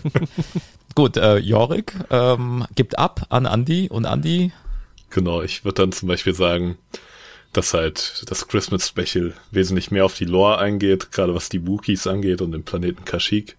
Gut, 0.95 1.15
äh, 1.17 1.37
Jorik 1.37 1.93
ähm, 2.09 2.65
gibt 2.73 2.97
ab 2.97 3.27
an 3.29 3.45
Andi 3.45 3.87
und 3.89 4.07
Andi, 4.07 4.51
Genau, 5.11 5.43
ich 5.43 5.63
würde 5.63 5.83
dann 5.83 5.91
zum 5.91 6.07
Beispiel 6.07 6.33
sagen, 6.33 6.77
dass 7.57 7.73
halt 7.73 8.23
das 8.29 8.47
Christmas 8.47 8.87
Special 8.87 9.33
wesentlich 9.49 9.89
mehr 9.89 10.05
auf 10.05 10.13
die 10.13 10.25
Lore 10.25 10.59
eingeht, 10.59 11.11
gerade 11.11 11.33
was 11.33 11.49
die 11.49 11.65
Wookiees 11.65 12.05
angeht 12.05 12.41
und 12.41 12.51
den 12.51 12.63
Planeten 12.63 13.03
Kashyyyk. 13.03 13.57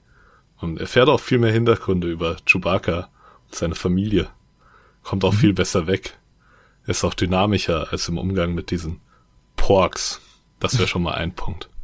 Und 0.61 0.81
erfährt 0.81 1.09
auch 1.09 1.21
viel 1.21 1.39
mehr 1.39 1.53
Hintergründe 1.53 2.09
über 2.09 2.37
Chewbacca 2.47 3.09
und 3.47 3.55
seine 3.55 3.75
Familie. 3.75 4.29
Kommt 5.03 5.25
auch 5.25 5.35
viel 5.35 5.53
besser 5.53 5.89
weg. 5.89 6.17
Ist 6.87 7.03
auch 7.03 7.15
dynamischer 7.15 7.89
als 7.91 8.09
im 8.09 8.19
Umgang 8.19 8.55
mit 8.55 8.71
diesen 8.71 9.01
Porks. 9.57 10.21
Das 10.61 10.79
wäre 10.79 10.89
schon 10.89 11.03
mal 11.03 11.15
ein 11.15 11.35
Punkt. 11.35 11.69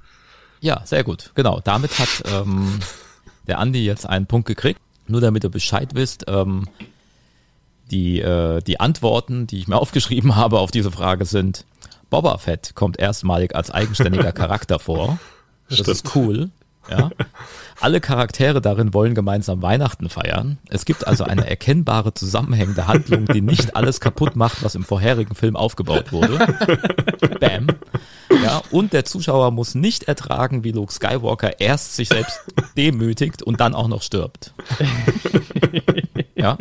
Ja, 0.61 0.80
sehr 0.87 1.04
gut. 1.04 1.30
Genau. 1.35 1.61
Damit 1.62 1.99
hat 1.99 2.23
ähm, 2.25 2.80
der 3.47 3.59
Andi 3.59 3.85
jetzt 3.85 4.09
einen 4.09 4.25
Punkt 4.25 4.49
gekriegt. 4.49 4.80
Nur 5.06 5.21
damit 5.21 5.44
ihr 5.44 5.50
Bescheid 5.50 5.90
wisst, 5.94 6.25
ähm, 6.26 6.66
die, 7.90 8.21
äh, 8.21 8.62
die 8.62 8.80
Antworten, 8.80 9.47
die 9.47 9.59
ich 9.59 9.68
mir 9.68 9.76
aufgeschrieben 9.80 10.37
habe 10.37 10.61
auf 10.61 10.71
diese 10.71 10.90
Frage 10.90 11.26
sind, 11.26 11.66
Boba 12.14 12.38
Fett 12.38 12.76
kommt 12.76 13.00
erstmalig 13.00 13.56
als 13.56 13.73
eigenständiger 13.73 14.30
Charakter 14.33 14.78
vor. 14.78 15.18
Das 15.68 15.78
Stimmt. 15.80 15.88
ist 15.88 16.14
cool. 16.14 16.50
Ja. 16.88 17.11
Alle 17.80 18.00
Charaktere 18.00 18.61
darin 18.61 18.94
wollen 18.94 19.16
gemeinsam 19.16 19.62
Weihnachten 19.62 20.09
feiern. 20.09 20.59
Es 20.68 20.85
gibt 20.85 21.09
also 21.09 21.25
eine 21.25 21.50
erkennbare 21.50 22.14
zusammenhängende 22.14 22.87
Handlung, 22.87 23.26
die 23.26 23.40
nicht 23.40 23.75
alles 23.75 23.99
kaputt 23.99 24.37
macht, 24.37 24.62
was 24.62 24.76
im 24.76 24.85
vorherigen 24.85 25.35
Film 25.35 25.56
aufgebaut 25.56 26.12
wurde. 26.12 26.38
Bam. 27.40 27.66
Ja, 28.44 28.62
und 28.71 28.92
der 28.92 29.04
Zuschauer 29.04 29.50
muss 29.50 29.75
nicht 29.75 30.04
ertragen, 30.04 30.62
wie 30.62 30.71
Luke 30.71 30.92
Skywalker 30.92 31.59
erst 31.59 31.97
sich 31.97 32.11
selbst 32.11 32.38
demütigt 32.76 33.42
und 33.42 33.61
dann 33.61 33.75
auch 33.75 33.88
noch 33.88 34.02
stirbt. 34.02 34.54
Ja. 36.37 36.59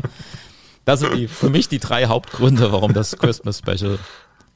Das 0.85 0.99
sind 0.99 1.15
die, 1.15 1.27
für 1.27 1.49
mich 1.49 1.69
die 1.69 1.79
drei 1.79 2.07
Hauptgründe, 2.07 2.71
warum 2.71 2.93
das 2.93 3.17
Christmas 3.17 3.59
Special 3.59 3.99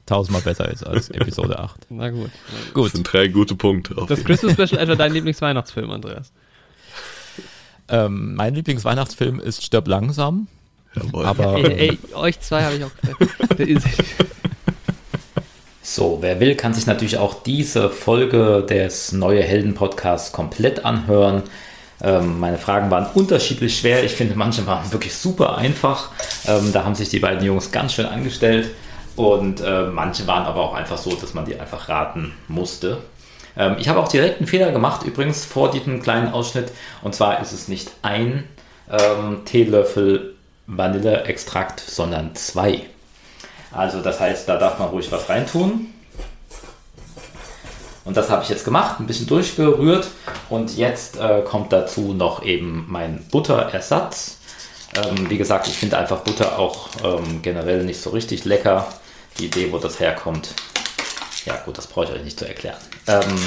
tausendmal 0.07 0.41
besser 0.41 0.71
ist 0.71 0.85
als 0.85 1.09
Episode 1.11 1.59
8. 1.59 1.87
Na 1.89 2.09
gut. 2.09 2.31
Gut. 2.73 2.85
Das 2.85 2.93
sind 2.93 3.03
drei 3.03 3.27
gute 3.27 3.55
Punkte. 3.55 3.95
Das 4.07 4.23
Christmas 4.23 4.53
Special 4.53 4.81
etwa 4.81 4.95
dein 4.95 5.13
Lieblingsweihnachtsfilm, 5.13 5.91
Andreas? 5.91 6.31
Ähm, 7.89 8.35
mein 8.35 8.55
Lieblingsweihnachtsfilm 8.55 9.39
ist 9.39 9.63
Stirb 9.63 9.87
langsam. 9.87 10.47
Jawohl. 10.95 11.25
aber 11.25 11.55
Ey, 11.57 11.89
ey, 11.89 11.99
euch 12.15 12.39
zwei 12.39 12.63
habe 12.63 12.75
ich 12.75 12.83
auch. 12.83 12.91
So, 15.83 16.17
wer 16.21 16.39
will, 16.39 16.55
kann 16.55 16.73
sich 16.73 16.85
natürlich 16.85 17.17
auch 17.17 17.43
diese 17.43 17.89
Folge 17.89 18.65
des 18.69 19.13
Neue 19.13 19.41
Helden 19.41 19.73
Podcasts 19.73 20.33
komplett 20.33 20.83
anhören. 20.83 21.43
Ähm, 22.01 22.39
meine 22.39 22.57
Fragen 22.57 22.91
waren 22.91 23.07
unterschiedlich 23.13 23.79
schwer. 23.79 24.03
Ich 24.03 24.11
finde, 24.11 24.35
manche 24.35 24.67
waren 24.67 24.91
wirklich 24.91 25.15
super 25.15 25.57
einfach. 25.57 26.11
Ähm, 26.45 26.71
da 26.73 26.83
haben 26.83 26.93
sich 26.93 27.09
die 27.09 27.19
beiden 27.19 27.43
Jungs 27.43 27.71
ganz 27.71 27.93
schön 27.93 28.05
angestellt. 28.05 28.69
Und 29.17 29.61
äh, 29.61 29.87
manche 29.87 30.27
waren 30.27 30.45
aber 30.45 30.61
auch 30.61 30.75
einfach 30.75 30.97
so, 30.97 31.11
dass 31.15 31.33
man 31.33 31.45
die 31.45 31.59
einfach 31.59 31.89
raten 31.89 32.33
musste. 32.47 32.99
Ähm, 33.57 33.75
ich 33.79 33.89
habe 33.89 33.99
auch 33.99 34.07
direkt 34.07 34.37
einen 34.37 34.47
Fehler 34.47 34.71
gemacht, 34.71 35.03
übrigens 35.03 35.43
vor 35.43 35.71
diesem 35.71 36.01
kleinen 36.01 36.31
Ausschnitt. 36.31 36.71
Und 37.01 37.15
zwar 37.15 37.41
ist 37.41 37.51
es 37.51 37.67
nicht 37.67 37.91
ein 38.03 38.47
ähm, 38.89 39.41
Teelöffel 39.43 40.35
Vanilleextrakt, 40.67 41.79
sondern 41.79 42.35
zwei. 42.35 42.83
Also 43.71 44.01
das 44.01 44.19
heißt, 44.19 44.47
da 44.47 44.57
darf 44.57 44.77
man 44.77 44.89
ruhig 44.89 45.11
was 45.11 45.27
reintun. 45.27 45.87
Und 48.05 48.15
das 48.15 48.29
habe 48.29 48.43
ich 48.43 48.49
jetzt 48.49 48.65
gemacht, 48.65 48.99
ein 48.99 49.07
bisschen 49.07 49.27
durchgerührt. 49.27 50.09
Und 50.49 50.77
jetzt 50.77 51.17
äh, 51.17 51.41
kommt 51.41 51.73
dazu 51.73 52.13
noch 52.13 52.43
eben 52.43 52.85
mein 52.87 53.25
Butterersatz. 53.31 54.37
Ähm, 54.95 55.27
wie 55.29 55.37
gesagt, 55.37 55.67
ich 55.67 55.77
finde 55.77 55.97
einfach 55.97 56.19
Butter 56.19 56.59
auch 56.59 56.89
ähm, 57.03 57.41
generell 57.41 57.83
nicht 57.83 57.99
so 57.99 58.11
richtig 58.11 58.45
lecker. 58.45 58.87
Die 59.39 59.45
Idee, 59.45 59.71
wo 59.71 59.77
das 59.77 59.99
herkommt, 59.99 60.49
ja 61.45 61.55
gut, 61.57 61.77
das 61.77 61.87
brauche 61.87 62.05
ich 62.05 62.11
euch 62.11 62.23
nicht 62.23 62.39
zu 62.39 62.47
erklären. 62.47 62.77
Ähm, 63.07 63.39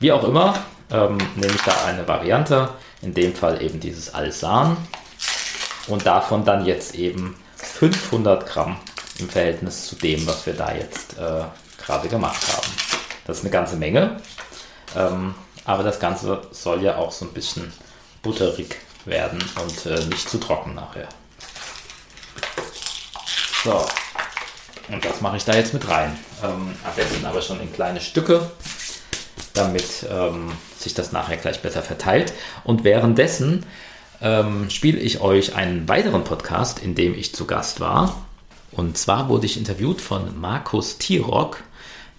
wie 0.00 0.12
auch 0.12 0.24
immer, 0.24 0.54
ähm, 0.90 1.18
nehme 1.36 1.54
ich 1.54 1.62
da 1.62 1.84
eine 1.84 2.06
Variante, 2.08 2.70
in 3.02 3.14
dem 3.14 3.34
Fall 3.34 3.62
eben 3.62 3.78
dieses 3.80 4.14
Alsan. 4.14 4.76
Und 5.86 6.04
davon 6.06 6.44
dann 6.44 6.66
jetzt 6.66 6.94
eben 6.94 7.36
500 7.56 8.46
Gramm 8.46 8.76
im 9.18 9.28
Verhältnis 9.28 9.86
zu 9.86 9.96
dem, 9.96 10.26
was 10.26 10.46
wir 10.46 10.54
da 10.54 10.74
jetzt 10.74 11.16
äh, 11.18 11.44
gerade 11.78 12.08
gemacht 12.08 12.42
haben. 12.56 12.72
Das 13.26 13.38
ist 13.38 13.44
eine 13.44 13.52
ganze 13.52 13.76
Menge. 13.76 14.20
Ähm, 14.96 15.34
aber 15.64 15.82
das 15.82 16.00
Ganze 16.00 16.42
soll 16.50 16.82
ja 16.82 16.96
auch 16.96 17.12
so 17.12 17.26
ein 17.26 17.32
bisschen 17.32 17.72
butterig 18.22 18.76
werden 19.04 19.42
und 19.62 19.86
äh, 19.86 20.04
nicht 20.06 20.28
zu 20.28 20.38
trocken 20.38 20.74
nachher. 20.74 21.08
So. 23.64 23.86
Und 24.90 25.04
das 25.04 25.20
mache 25.20 25.36
ich 25.36 25.44
da 25.44 25.54
jetzt 25.54 25.74
mit 25.74 25.88
rein. 25.88 26.16
Ähm, 26.42 26.74
am 26.84 26.94
besten 26.96 27.26
aber 27.26 27.42
schon 27.42 27.60
in 27.60 27.72
kleine 27.72 28.00
Stücke, 28.00 28.50
damit 29.54 30.06
ähm, 30.10 30.52
sich 30.78 30.94
das 30.94 31.12
nachher 31.12 31.36
gleich 31.36 31.60
besser 31.60 31.82
verteilt. 31.82 32.32
Und 32.64 32.84
währenddessen 32.84 33.66
ähm, 34.20 34.70
spiele 34.70 34.98
ich 34.98 35.20
euch 35.20 35.54
einen 35.54 35.88
weiteren 35.88 36.24
Podcast, 36.24 36.78
in 36.80 36.94
dem 36.94 37.14
ich 37.14 37.34
zu 37.34 37.46
Gast 37.46 37.80
war. 37.80 38.26
Und 38.72 38.96
zwar 38.96 39.28
wurde 39.28 39.46
ich 39.46 39.56
interviewt 39.56 40.00
von 40.00 40.38
Markus 40.40 40.98
Tirock, 40.98 41.62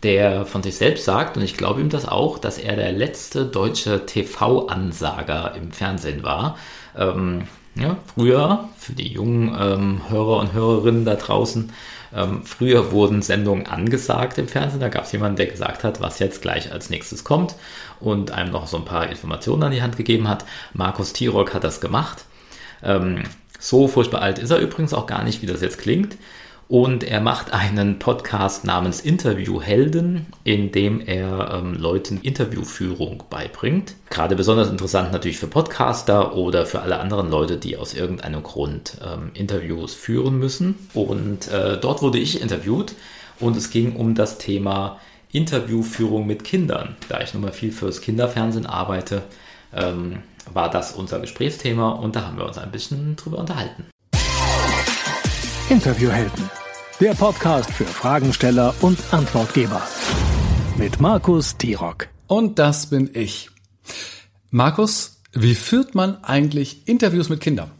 der 0.03 0.45
von 0.45 0.63
sich 0.63 0.75
selbst 0.75 1.05
sagt, 1.05 1.37
und 1.37 1.43
ich 1.43 1.57
glaube 1.57 1.81
ihm 1.81 1.89
das 1.89 2.07
auch, 2.07 2.39
dass 2.39 2.57
er 2.57 2.75
der 2.75 2.91
letzte 2.91 3.45
deutsche 3.45 4.05
TV-Ansager 4.05 5.55
im 5.55 5.71
Fernsehen 5.71 6.23
war. 6.23 6.57
Ähm, 6.97 7.47
ja, 7.75 7.97
früher, 8.13 8.69
für 8.77 8.93
die 8.93 9.07
jungen 9.07 9.55
ähm, 9.59 10.01
Hörer 10.09 10.37
und 10.37 10.53
Hörerinnen 10.53 11.05
da 11.05 11.15
draußen, 11.15 11.71
ähm, 12.15 12.43
früher 12.43 12.91
wurden 12.91 13.21
Sendungen 13.21 13.67
angesagt 13.67 14.37
im 14.37 14.47
Fernsehen. 14.47 14.79
Da 14.79 14.89
gab 14.89 15.05
es 15.05 15.11
jemanden, 15.11 15.37
der 15.37 15.47
gesagt 15.47 15.83
hat, 15.83 16.01
was 16.01 16.19
jetzt 16.19 16.41
gleich 16.41 16.71
als 16.71 16.89
nächstes 16.89 17.23
kommt 17.23 17.55
und 17.99 18.31
einem 18.31 18.51
noch 18.51 18.67
so 18.67 18.77
ein 18.77 18.85
paar 18.85 19.09
Informationen 19.09 19.63
an 19.63 19.71
die 19.71 19.81
Hand 19.81 19.97
gegeben 19.97 20.27
hat. 20.27 20.45
Markus 20.73 21.13
Tirock 21.13 21.53
hat 21.53 21.63
das 21.63 21.81
gemacht. 21.81 22.25
Ähm, 22.83 23.23
so 23.59 23.87
furchtbar 23.87 24.21
alt 24.21 24.39
ist 24.39 24.51
er 24.51 24.59
übrigens 24.59 24.93
auch 24.93 25.05
gar 25.05 25.23
nicht, 25.23 25.41
wie 25.41 25.47
das 25.47 25.61
jetzt 25.61 25.79
klingt. 25.79 26.17
Und 26.69 27.03
er 27.03 27.19
macht 27.19 27.51
einen 27.51 27.97
Podcast 27.97 28.63
namens 28.63 29.01
Interviewhelden, 29.01 30.27
in 30.43 30.71
dem 30.71 31.01
er 31.01 31.51
ähm, 31.55 31.73
Leuten 31.73 32.21
Interviewführung 32.21 33.23
beibringt. 33.27 33.95
Gerade 34.11 34.35
besonders 34.35 34.69
interessant 34.69 35.11
natürlich 35.11 35.39
für 35.39 35.47
Podcaster 35.47 36.35
oder 36.35 36.67
für 36.67 36.81
alle 36.81 36.99
anderen 36.99 37.31
Leute, 37.31 37.57
die 37.57 37.75
aus 37.75 37.95
irgendeinem 37.95 38.43
Grund 38.43 38.97
ähm, 39.03 39.31
Interviews 39.33 39.95
führen 39.95 40.37
müssen. 40.37 40.75
Und 40.93 41.47
äh, 41.47 41.79
dort 41.79 42.03
wurde 42.03 42.19
ich 42.19 42.39
interviewt 42.39 42.93
und 43.39 43.57
es 43.57 43.71
ging 43.71 43.95
um 43.95 44.13
das 44.13 44.37
Thema 44.37 44.99
Interviewführung 45.31 46.27
mit 46.27 46.43
Kindern. 46.43 46.95
Da 47.07 47.19
ich 47.21 47.33
nun 47.33 47.41
mal 47.41 47.51
viel 47.51 47.71
fürs 47.71 47.99
Kinderfernsehen 47.99 48.67
arbeite, 48.67 49.23
ähm, 49.75 50.19
war 50.53 50.69
das 50.69 50.91
unser 50.91 51.19
Gesprächsthema 51.19 51.93
und 51.93 52.15
da 52.15 52.27
haben 52.27 52.37
wir 52.37 52.45
uns 52.45 52.59
ein 52.59 52.69
bisschen 52.69 53.15
drüber 53.15 53.39
unterhalten. 53.39 53.85
Interviewhelden, 55.69 56.49
der 56.99 57.13
Podcast 57.13 57.71
für 57.71 57.85
Fragensteller 57.85 58.75
und 58.81 58.99
Antwortgeber. 59.11 59.81
Mit 60.77 60.99
Markus 60.99 61.55
Tirock. 61.55 62.09
Und 62.27 62.59
das 62.59 62.87
bin 62.87 63.11
ich. 63.13 63.49
Markus, 64.51 65.21
wie 65.31 65.55
führt 65.55 65.95
man 65.95 66.21
eigentlich 66.25 66.89
Interviews 66.89 67.29
mit 67.29 67.39
Kindern? 67.39 67.71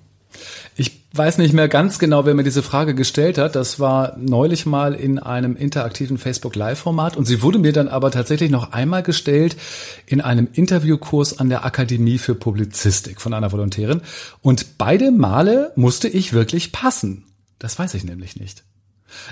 Ich 0.77 1.03
weiß 1.11 1.37
nicht 1.37 1.53
mehr 1.53 1.67
ganz 1.67 1.99
genau, 1.99 2.25
wer 2.25 2.33
mir 2.33 2.45
diese 2.45 2.63
Frage 2.63 2.95
gestellt 2.95 3.37
hat. 3.37 3.57
Das 3.57 3.81
war 3.81 4.15
neulich 4.17 4.65
mal 4.65 4.93
in 4.93 5.19
einem 5.19 5.57
interaktiven 5.57 6.17
Facebook 6.17 6.55
Live-Format 6.55 7.17
und 7.17 7.25
sie 7.25 7.41
wurde 7.41 7.59
mir 7.59 7.73
dann 7.73 7.89
aber 7.89 8.11
tatsächlich 8.11 8.51
noch 8.51 8.71
einmal 8.71 9.03
gestellt 9.03 9.57
in 10.05 10.21
einem 10.21 10.47
Interviewkurs 10.53 11.39
an 11.39 11.49
der 11.49 11.65
Akademie 11.65 12.19
für 12.19 12.35
Publizistik 12.35 13.19
von 13.19 13.33
einer 13.33 13.51
Volontärin. 13.51 13.99
Und 14.41 14.77
beide 14.77 15.11
Male 15.11 15.73
musste 15.75 16.07
ich 16.07 16.31
wirklich 16.31 16.71
passen. 16.71 17.25
Das 17.57 17.77
weiß 17.77 17.95
ich 17.95 18.05
nämlich 18.05 18.39
nicht. 18.39 18.63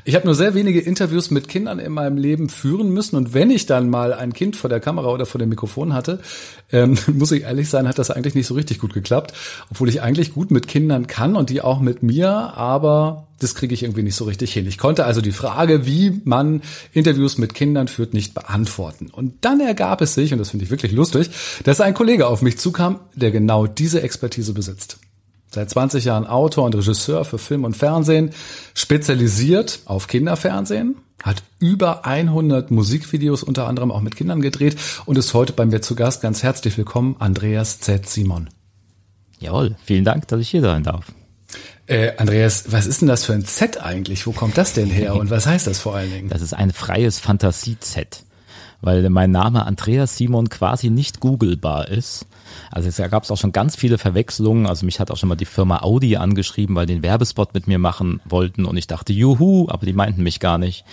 Ich 0.06 0.16
habe 0.16 0.26
nur 0.26 0.36
sehr 0.36 0.54
wenige 0.54 0.80
Interviews 0.80 1.32
mit 1.32 1.48
Kindern 1.48 1.80
in 1.80 1.92
meinem 1.92 2.18
Leben 2.18 2.50
führen 2.50 2.90
müssen 2.90 3.16
und 3.16 3.34
wenn 3.34 3.52
ich 3.52 3.66
dann 3.66 3.90
mal 3.90 4.14
ein 4.14 4.34
Kind 4.34 4.56
vor 4.56 4.70
der 4.70 4.80
Kamera 4.80 5.10
oder 5.10 5.26
vor 5.26 5.40
dem 5.40 5.50
Mikrofon 5.50 5.94
hatte, 5.94 6.20
ähm, 6.72 6.98
muss 7.14 7.32
ich 7.32 7.44
ehrlich 7.44 7.70
sein, 7.70 7.88
hat 7.88 8.00
das 8.00 8.12
eigentlich 8.12 8.36
nicht 8.36 8.48
so 8.48 8.54
richtig 8.54 8.80
gut 8.80 8.94
geklappt, 8.94 9.34
obwohl 9.72 9.90
ich 9.90 10.02
eigentlich 10.02 10.34
gut 10.34 10.52
mit 10.52 10.68
Kindern 10.68 11.08
kann 11.08 11.36
und 11.36 11.50
die 11.50 11.62
auch 11.62 11.80
mit 11.80 12.04
mir, 12.04 12.30
aber 12.30 13.28
das 13.40 13.56
kriege 13.56 13.74
ich 13.74 13.84
irgendwie 13.84 14.04
nicht 14.04 14.16
so 14.16 14.26
richtig 14.26 14.54
hin. 14.54 14.68
Ich 14.68 14.78
konnte 14.78 15.06
also 15.06 15.22
die 15.22 15.32
Frage, 15.32 15.86
wie 15.86 16.22
man 16.24 16.62
Interviews 16.92 17.38
mit 17.38 17.54
Kindern 17.54 17.88
führt, 17.88 18.14
nicht 18.14 18.34
beantworten. 18.34 19.10
Und 19.12 19.46
dann 19.46 19.60
ergab 19.60 20.02
es 20.02 20.16
sich, 20.16 20.34
und 20.34 20.40
das 20.40 20.50
finde 20.50 20.66
ich 20.66 20.72
wirklich 20.72 20.92
lustig, 20.92 21.30
dass 21.64 21.82
ein 21.82 21.94
Kollege 21.94 22.28
auf 22.28 22.42
mich 22.42 22.58
zukam, 22.58 23.00
der 23.14 23.32
genau 23.32 23.68
diese 23.68 24.02
Expertise 24.02 24.54
besitzt. 24.54 24.98
Seit 25.50 25.70
20 25.70 26.06
Jahren 26.06 26.28
Autor 26.28 26.66
und 26.66 26.76
Regisseur 26.76 27.26
für 27.26 27.38
Film 27.38 27.64
und 27.64 27.76
Fernsehen, 27.76 28.32
spezialisiert 28.74 29.80
auf 29.86 30.08
Kinderfernsehen, 30.08 30.98
hat 31.24 31.44
über 31.60 32.06
100 32.06 32.70
Musikvideos 32.70 33.44
unter 33.44 33.68
anderem 33.68 33.92
auch 33.92 34.02
mit 34.02 34.16
Kindern 34.16 34.42
gedreht 34.42 34.78
und 35.06 35.18
ist 35.18 35.34
heute 35.34 35.54
bei 35.54 35.66
mir 35.66 35.82
zu 35.82 35.96
Gast. 35.96 36.22
Ganz 36.22 36.44
herzlich 36.44 36.78
willkommen, 36.78 37.16
Andreas 37.20 37.80
Z. 37.80 38.08
Simon. 38.08 38.50
Jawohl, 39.40 39.76
vielen 39.84 40.04
Dank, 40.04 40.28
dass 40.28 40.42
ich 40.42 40.50
hier 40.50 40.62
sein 40.62 40.84
darf. 40.84 41.06
Äh, 41.86 42.18
Andreas, 42.18 42.66
was 42.72 42.86
ist 42.86 43.02
denn 43.02 43.08
das 43.08 43.24
für 43.24 43.34
ein 43.34 43.46
Z 43.46 43.82
eigentlich? 43.82 44.28
Wo 44.28 44.34
kommt 44.34 44.58
das 44.58 44.74
denn 44.74 44.90
her 44.90 45.16
und 45.16 45.30
was 45.30 45.48
heißt 45.48 45.68
das 45.68 45.80
vor 45.80 45.96
allen 45.96 46.12
Dingen? 46.12 46.30
Das 46.30 46.42
ist 46.42 46.54
ein 46.54 46.74
freies 46.74 47.20
Fantasie-Z, 47.20 48.26
weil 48.82 49.10
mein 49.10 49.32
Name 49.32 49.66
Andreas 49.66 50.18
Simon 50.18 50.50
quasi 50.50 50.90
nicht 50.90 51.20
googelbar 51.20 51.88
ist. 51.88 52.28
Also 52.72 52.90
es 52.90 52.98
gab 53.10 53.24
es 53.24 53.32
auch 53.32 53.38
schon 53.38 53.52
ganz 53.52 53.76
viele 53.76 53.98
Verwechslungen. 53.98 54.68
Also 54.68 54.86
mich 54.86 55.00
hat 55.00 55.12
auch 55.12 55.18
schon 55.18 55.30
mal 55.30 55.36
die 55.36 55.46
Firma 55.46 55.82
Audi 55.82 56.18
angeschrieben, 56.18 56.76
weil 56.76 56.86
die 56.86 56.98
den 56.98 57.04
Werbespot 57.04 57.54
mit 57.54 57.68
mir 57.68 57.80
machen 57.80 58.22
wollten 58.26 58.66
und 58.66 58.78
ich 58.78 58.88
dachte, 58.88 59.14
juhu, 59.14 59.68
aber 59.70 59.86
die 59.86 59.94
meinten 59.94 60.24
mich 60.24 60.40
gar 60.40 60.58
nicht. 60.58 60.84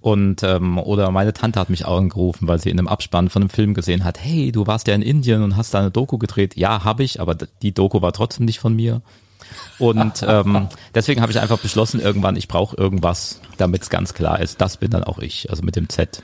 Und 0.00 0.42
ähm, 0.42 0.78
oder 0.78 1.10
meine 1.10 1.32
Tante 1.32 1.58
hat 1.58 1.70
mich 1.70 1.86
auch 1.86 1.96
angerufen, 1.96 2.46
weil 2.46 2.60
sie 2.60 2.68
in 2.68 2.78
einem 2.78 2.88
Abspann 2.88 3.30
von 3.30 3.40
einem 3.40 3.48
Film 3.48 3.72
gesehen 3.72 4.04
hat, 4.04 4.22
hey, 4.22 4.52
du 4.52 4.66
warst 4.66 4.86
ja 4.86 4.94
in 4.94 5.00
Indien 5.00 5.42
und 5.42 5.56
hast 5.56 5.72
da 5.72 5.78
eine 5.78 5.90
Doku 5.90 6.18
gedreht. 6.18 6.56
Ja, 6.56 6.84
habe 6.84 7.04
ich, 7.04 7.20
aber 7.20 7.34
die 7.34 7.72
Doku 7.72 8.02
war 8.02 8.12
trotzdem 8.12 8.44
nicht 8.44 8.58
von 8.58 8.76
mir. 8.76 9.00
Und 9.78 10.22
ähm, 10.28 10.68
deswegen 10.94 11.22
habe 11.22 11.32
ich 11.32 11.40
einfach 11.40 11.58
beschlossen, 11.58 12.00
irgendwann, 12.00 12.36
ich 12.36 12.48
brauche 12.48 12.76
irgendwas, 12.76 13.40
damit 13.56 13.82
es 13.82 13.88
ganz 13.88 14.12
klar 14.12 14.40
ist, 14.40 14.60
das 14.60 14.76
bin 14.76 14.90
dann 14.90 15.04
auch 15.04 15.20
ich. 15.20 15.48
Also 15.48 15.62
mit 15.62 15.74
dem 15.74 15.88
Z 15.88 16.22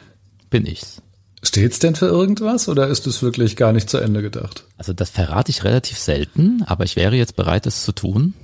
bin 0.51 0.67
ich's. 0.67 1.03
Steht's 1.43 1.79
denn 1.79 1.95
für 1.95 2.07
irgendwas 2.07 2.69
oder 2.69 2.89
ist 2.89 3.07
es 3.07 3.23
wirklich 3.23 3.57
gar 3.57 3.73
nicht 3.73 3.89
zu 3.89 3.97
Ende 3.99 4.21
gedacht? 4.21 4.65
Also 4.77 4.93
das 4.93 5.09
verrate 5.09 5.51
ich 5.51 5.65
relativ 5.65 5.99
selten, 5.99 6.63
aber 6.67 6.85
ich 6.85 6.97
wäre 6.97 7.17
jetzt 7.17 7.35
bereit, 7.37 7.67
es 7.67 7.83
zu 7.83 7.93
tun. 7.93 8.35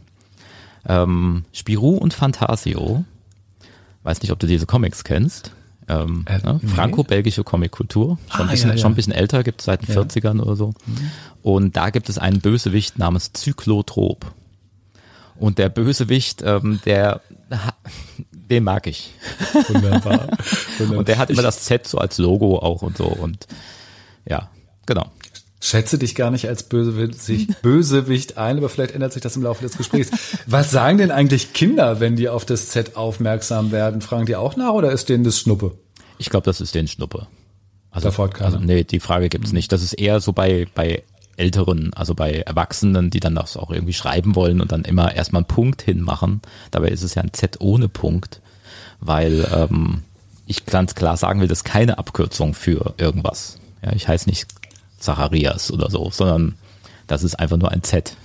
Ähm, 0.88 1.45
Spirou 1.53 1.97
und 1.97 2.14
Fantasio, 2.14 3.05
weiß 4.03 4.23
nicht, 4.23 4.31
ob 4.33 4.38
du 4.38 4.47
diese 4.47 4.64
Comics 4.66 5.05
kennst. 5.05 5.51
Ähm, 5.88 6.25
Äh, 6.27 6.38
ne? 6.38 6.59
nee. 6.62 6.69
Franco-belgische 6.69 7.45
Comic-Kultur, 7.45 8.19
schon, 8.31 8.40
Ah, 8.40 8.45
ein 8.45 8.51
bisschen, 8.51 8.71
ja, 8.71 8.77
ja. 8.77 8.81
schon 8.81 8.92
ein 8.92 8.97
bisschen 8.97 9.12
älter, 9.12 9.45
gibt 9.45 9.61
es 9.61 9.66
seit 9.66 9.83
den 9.87 9.95
Ja. 9.95 10.01
40ern 10.01 10.40
oder 10.40 10.57
so. 10.57 10.73
Und 11.42 11.77
da 11.77 11.90
gibt 11.90 12.09
es 12.09 12.16
einen 12.19 12.40
Bösewicht 12.40 12.99
namens 12.99 13.33
Zyklotrop. 13.35 14.33
Und 15.38 15.59
der 15.59 15.69
Bösewicht, 15.69 16.42
ähm, 16.42 16.81
der, 16.87 17.21
den 18.51 18.65
mag 18.65 18.87
ich. 18.87 19.13
Wunderbar. 19.69 20.29
Wunderbar. 20.79 20.99
Und 20.99 21.09
der 21.09 21.19
hat 21.19 21.31
immer 21.31 21.41
ich 21.41 21.47
das 21.47 21.65
Z 21.65 21.87
so 21.87 21.99
als 21.99 22.19
Logo 22.19 22.59
auch 22.59 22.83
und 22.83 22.97
so. 22.97 23.05
Und 23.07 23.47
ja, 24.25 24.51
genau. 24.87 25.11
schätze 25.61 25.99
dich 25.99 26.15
gar 26.15 26.31
nicht 26.31 26.49
als 26.49 26.65
Bösewicht, 26.65 27.61
Bösewicht 27.63 28.39
ein, 28.39 28.59
aber 28.59 28.69
vielleicht 28.69 28.93
ändert 28.93 29.13
sich 29.13 29.23
das 29.23 29.37
im 29.37 29.43
Laufe 29.43 29.63
des 29.63 29.77
Gesprächs. 29.77 30.11
Was 30.47 30.71
sagen 30.71 30.99
denn 30.99 31.11
eigentlich 31.11 31.53
Kinder, 31.53 32.01
wenn 32.01 32.17
die 32.17 32.29
auf 32.29 32.45
das 32.45 32.69
Z 32.69 32.97
aufmerksam 32.97 33.73
werden? 33.73 34.01
Fragen 34.01 34.27
die 34.27 34.37
auch 34.37 34.57
nach 34.57 34.73
oder 34.73 34.93
ist 34.93 35.09
denen 35.09 35.25
das 35.25 35.39
Schnuppe? 35.39 35.73
Ich 36.19 36.31
glaube, 36.31 36.45
das 36.45 36.61
ist 36.61 36.75
den 36.75 36.89
Schnuppe. 36.89 37.27
Also, 37.91 38.11
keiner. 38.11 38.45
also 38.45 38.59
nee, 38.59 38.85
die 38.85 39.01
Frage 39.01 39.31
gibt's 39.31 39.53
nicht. 39.53 39.73
Das 39.73 39.83
ist 39.83 39.95
eher 39.95 40.21
so 40.21 40.33
bei, 40.35 40.67
bei 40.75 41.03
Älteren, 41.37 41.92
also 41.94 42.14
bei 42.14 42.40
Erwachsenen, 42.40 43.11
die 43.11 43.20
dann 43.20 43.35
das 43.35 43.57
auch 43.57 43.70
irgendwie 43.70 43.92
schreiben 43.92 44.35
wollen 44.35 44.61
und 44.61 44.72
dann 44.72 44.85
immer 44.85 45.14
erstmal 45.14 45.40
einen 45.40 45.49
Punkt 45.49 45.83
hinmachen. 45.83 46.40
Dabei 46.70 46.88
ist 46.88 47.03
es 47.03 47.14
ja 47.14 47.22
ein 47.22 47.33
Z 47.33 47.61
ohne 47.61 47.88
Punkt, 47.88 48.40
weil 49.01 49.46
ähm, 49.53 50.03
ich 50.46 50.64
ganz 50.66 50.94
klar 50.94 51.16
sagen 51.16 51.40
will, 51.40 51.49
das 51.49 51.59
ist 51.59 51.64
keine 51.64 51.99
Abkürzung 51.99 52.55
für 52.55 52.94
irgendwas. 52.99 53.59
Ja, 53.83 53.92
ich 53.92 54.09
heiße 54.09 54.29
nicht 54.29 54.46
Zacharias 54.99 55.70
oder 55.70 55.90
so, 55.90 56.11
sondern 56.11 56.55
das 57.07 57.22
ist 57.22 57.35
einfach 57.35 57.57
nur 57.57 57.70
ein 57.70 57.83
Z. 57.83 58.16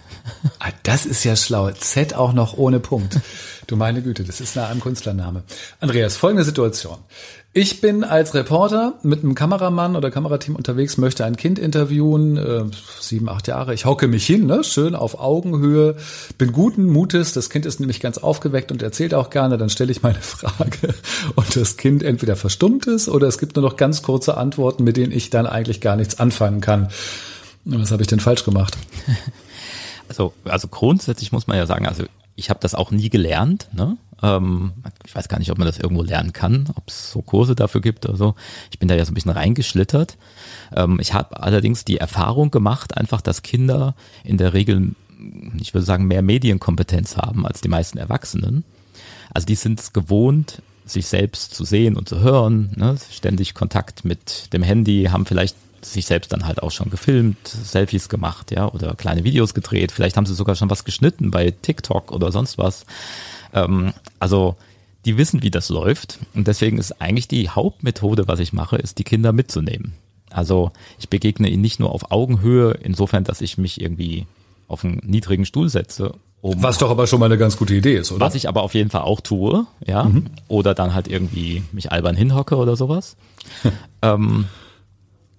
Ah, 0.60 0.71
das 0.84 1.06
ist 1.06 1.24
ja 1.24 1.36
schlau. 1.36 1.71
Z 1.71 2.13
auch 2.13 2.34
noch 2.34 2.56
ohne 2.56 2.80
Punkt. 2.80 3.19
Du 3.67 3.76
meine 3.76 4.02
Güte, 4.02 4.24
das 4.24 4.41
ist 4.41 4.56
nach 4.56 4.69
einem 4.69 4.82
Künstlername. 4.82 5.43
Andreas, 5.80 6.17
folgende 6.17 6.43
Situation. 6.43 6.97
Ich 7.54 7.82
bin 7.82 8.06
als 8.06 8.34
Reporter 8.34 8.94
mit 9.04 9.26
einem 9.26 9.36
Kameramann 9.36 9.98
oder 9.98 10.10
Kamerateam 10.10 10.56
unterwegs, 10.56 10.98
möchte 10.98 11.26
ein 11.26 11.36
Kind 11.36 11.60
interviewen, 11.60 12.38
äh, 12.38 12.64
sieben, 13.02 13.28
acht 13.28 13.50
Jahre. 13.50 13.74
Ich 13.74 13.84
hocke 13.84 14.08
mich 14.08 14.26
hin, 14.26 14.46
ne, 14.46 14.64
schön 14.64 14.96
auf 14.96 15.20
Augenhöhe, 15.20 15.98
bin 16.38 16.54
guten 16.54 16.86
Mutes. 16.86 17.34
Das 17.34 17.50
Kind 17.50 17.66
ist 17.66 17.82
nämlich 17.82 18.00
ganz 18.00 18.18
aufgeweckt 18.18 18.72
und 18.72 18.82
erzählt 18.82 19.14
auch 19.14 19.30
gerne. 19.30 19.58
Dann 19.58 19.70
stelle 19.70 19.92
ich 19.92 20.02
meine 20.02 20.20
Frage 20.22 20.96
und 21.36 21.54
das 21.58 21.76
Kind 21.76 22.04
entweder 22.04 22.38
verstummt 22.38 22.88
ist 22.88 23.10
oder 23.10 23.28
es 23.28 23.38
gibt 23.38 23.58
nur 23.58 23.66
noch 23.66 23.76
ganz 23.76 24.02
kurze 24.02 24.38
Antworten, 24.38 24.86
mit 24.86 24.96
denen 24.96 25.12
ich 25.12 25.30
dann 25.30 25.46
eigentlich 25.46 25.82
gar 25.82 25.98
nichts 25.98 26.20
anfangen 26.22 26.62
kann. 26.62 26.88
Was 27.66 27.92
habe 27.92 28.02
ich 28.02 28.08
denn 28.08 28.22
falsch 28.22 28.46
gemacht? 28.46 28.78
Also, 30.10 30.34
also 30.44 30.68
grundsätzlich 30.68 31.32
muss 31.32 31.48
man 31.48 31.56
ja 31.56 31.66
sagen, 31.66 31.88
also 31.88 32.04
ich 32.36 32.50
habe 32.50 32.60
das 32.60 32.76
auch 32.76 32.91
nie 32.91 33.10
gelernt. 33.10 33.67
Ne? 33.74 33.98
Ähm, 34.22 34.74
ich 35.06 35.15
weiß 35.15 35.28
gar 35.28 35.39
nicht, 35.39 35.52
ob 35.52 35.58
man 35.58 35.67
das 35.67 35.80
irgendwo 35.80 36.04
lernen 36.04 36.34
kann, 36.34 36.70
ob 36.76 36.88
es 36.88 37.12
so 37.12 37.22
Kurse 37.22 37.56
dafür 37.56 37.82
gibt 37.82 38.06
oder 38.06 38.17
so. 38.17 38.36
Ich 38.72 38.80
bin 38.80 38.88
da 38.88 38.96
ja 38.96 39.06
so 39.06 39.12
ein 39.12 39.15
bisschen 39.15 39.32
reingeschlittert. 39.32 40.17
Ähm, 40.76 41.00
ich 41.00 41.13
habe 41.13 41.41
allerdings 41.41 41.86
die 41.86 41.98
Erfahrung 41.98 42.52
gemacht, 42.52 42.98
einfach, 42.98 43.22
dass 43.22 43.41
Kinder 43.44 43.96
in 44.24 44.38
der 44.38 44.54
Regel, 44.54 44.96
ich 45.60 45.74
würde 45.74 45.86
sagen, 45.86 46.06
mehr 46.06 46.22
Medienkompetenz 46.22 47.17
haben 47.17 47.46
als 47.46 47.62
die 47.62 47.70
meisten 47.70 47.98
Erwachsenen. 47.98 48.63
Also 49.34 49.46
die 49.46 49.56
sind 49.56 49.80
es 49.80 49.94
gewohnt, 49.94 50.62
sich 50.86 51.08
selbst 51.08 51.54
zu 51.54 51.63
sehen 51.63 51.96
und 51.96 52.10
zu 52.10 52.20
hören, 52.20 52.72
ne? 52.76 52.98
ständig 53.12 53.54
Kontakt 53.54 54.04
mit 54.04 54.52
dem 54.54 54.63
Handy, 54.63 55.06
haben 55.12 55.26
vielleicht 55.26 55.56
sich 55.86 56.06
selbst 56.06 56.32
dann 56.32 56.46
halt 56.46 56.62
auch 56.63 56.72
schon 56.72 56.89
gefilmt, 56.89 57.48
Selfies 57.48 58.10
gemacht, 58.10 58.52
ja, 58.52 58.72
oder 58.72 58.96
kleine 58.96 59.24
Videos 59.24 59.54
gedreht. 59.54 59.91
Vielleicht 59.91 60.17
haben 60.17 60.26
sie 60.26 60.36
sogar 60.36 60.56
schon 60.56 60.70
was 60.70 60.86
geschnitten 60.86 61.32
bei 61.32 61.52
TikTok 61.52 62.12
oder 62.12 62.32
sonst 62.32 62.58
was. 62.58 62.86
Ähm, 63.54 63.94
also 64.20 64.56
die 65.06 65.17
wissen, 65.17 65.41
wie 65.41 65.52
das 65.52 65.70
läuft. 65.70 66.20
Und 66.34 66.48
deswegen 66.48 66.78
ist 66.78 67.02
eigentlich 67.02 67.28
die 67.28 67.50
Hauptmethode, 67.50 68.28
was 68.28 68.39
ich 68.39 68.54
mache, 68.54 68.78
ist 68.78 69.00
die 69.00 69.04
Kinder 69.04 69.32
mitzunehmen. 69.32 69.94
Also 70.30 70.72
ich 71.00 71.10
begegne 71.10 71.50
ihnen 71.50 71.62
nicht 71.62 71.80
nur 71.80 71.91
auf 71.91 72.12
Augenhöhe, 72.12 72.78
insofern, 72.82 73.24
dass 73.24 73.41
ich 73.41 73.58
mich 73.58 73.82
irgendwie 73.82 74.26
auf 74.67 74.86
einen 74.86 75.02
niedrigen 75.04 75.46
Stuhl 75.46 75.70
setze. 75.70 76.13
Um 76.41 76.63
was 76.63 76.80
doch 76.80 76.89
aber 76.89 77.06
schon 77.06 77.20
mal 77.20 77.28
eine 77.28 77.38
ganz 77.38 77.58
gute 77.58 77.76
Idee 77.76 77.98
ist, 77.98 78.12
oder? 78.12 78.26
Was 78.26 78.34
ich 78.34 78.48
aber 78.48 78.63
auf 78.63 78.74
jeden 78.74 78.89
Fall 78.89 79.02
auch 79.02 79.22
tue, 79.22 79.67
ja. 79.86 80.06
Mhm. 80.06 80.26
Oder 80.48 80.74
dann 80.74 80.96
halt 80.96 81.08
irgendwie 81.08 81.63
mich 81.72 81.91
albern 81.91 82.15
hinhocke 82.15 82.56
oder 82.56 82.76
sowas. 82.76 83.15
ähm, 84.02 84.46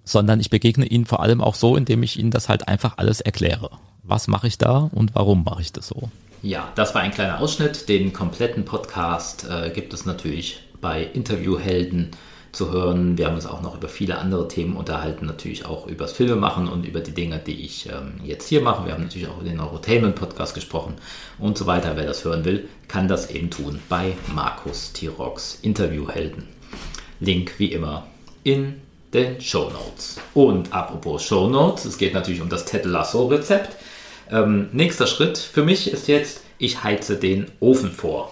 sondern 0.03 0.39
ich 0.39 0.49
begegne 0.49 0.85
ihnen 0.85 1.05
vor 1.05 1.21
allem 1.21 1.41
auch 1.41 1.55
so, 1.55 1.75
indem 1.75 2.03
ich 2.03 2.19
ihnen 2.19 2.31
das 2.31 2.49
halt 2.49 2.67
einfach 2.67 2.97
alles 2.97 3.21
erkläre. 3.21 3.69
Was 4.03 4.27
mache 4.27 4.47
ich 4.47 4.57
da 4.57 4.89
und 4.91 5.15
warum 5.15 5.43
mache 5.43 5.61
ich 5.61 5.71
das 5.71 5.87
so? 5.87 6.09
Ja, 6.41 6.67
das 6.75 6.93
war 6.93 7.01
ein 7.01 7.11
kleiner 7.11 7.39
Ausschnitt. 7.39 7.87
Den 7.87 8.11
kompletten 8.11 8.65
Podcast 8.65 9.47
äh, 9.49 9.69
gibt 9.69 9.93
es 9.93 10.05
natürlich 10.05 10.61
bei 10.81 11.03
Interviewhelden 11.03 12.11
zu 12.51 12.71
hören. 12.71 13.17
Wir 13.17 13.27
haben 13.27 13.35
uns 13.35 13.45
auch 13.45 13.61
noch 13.61 13.75
über 13.75 13.87
viele 13.87 14.17
andere 14.17 14.47
Themen 14.47 14.75
unterhalten, 14.75 15.25
natürlich 15.25 15.65
auch 15.65 15.87
über 15.87 16.03
das 16.03 16.13
Filmemachen 16.13 16.67
und 16.67 16.85
über 16.85 16.99
die 16.99 17.13
Dinge, 17.13 17.39
die 17.39 17.63
ich 17.63 17.89
ähm, 17.89 18.19
jetzt 18.23 18.47
hier 18.47 18.61
mache. 18.61 18.85
Wir 18.85 18.93
haben 18.93 19.03
natürlich 19.03 19.27
auch 19.27 19.37
über 19.37 19.49
den 19.49 19.57
Neurotainment-Podcast 19.57 20.53
gesprochen 20.53 20.95
und 21.39 21.57
so 21.57 21.65
weiter. 21.65 21.95
Wer 21.95 22.05
das 22.05 22.25
hören 22.25 22.45
will, 22.45 22.67
kann 22.87 23.07
das 23.07 23.31
eben 23.31 23.49
tun 23.49 23.79
bei 23.87 24.15
Markus 24.35 24.91
Tirox 24.93 25.59
Interviewhelden. 25.61 26.43
Link 27.19 27.53
wie 27.57 27.71
immer 27.71 28.05
in 28.43 28.81
den 29.13 29.39
Show 29.39 29.69
Notes. 29.69 30.17
Und 30.33 30.73
apropos 30.73 31.23
Show 31.23 31.47
Notes, 31.47 31.85
es 31.85 31.97
geht 31.97 32.13
natürlich 32.13 32.41
um 32.41 32.49
das 32.49 32.65
Ted 32.65 32.85
Lasso 32.85 33.27
Rezept. 33.27 33.75
Ähm, 34.31 34.69
nächster 34.71 35.07
Schritt 35.07 35.37
für 35.37 35.63
mich 35.63 35.91
ist 35.91 36.07
jetzt, 36.07 36.41
ich 36.57 36.83
heize 36.83 37.17
den 37.17 37.51
Ofen 37.59 37.91
vor. 37.91 38.31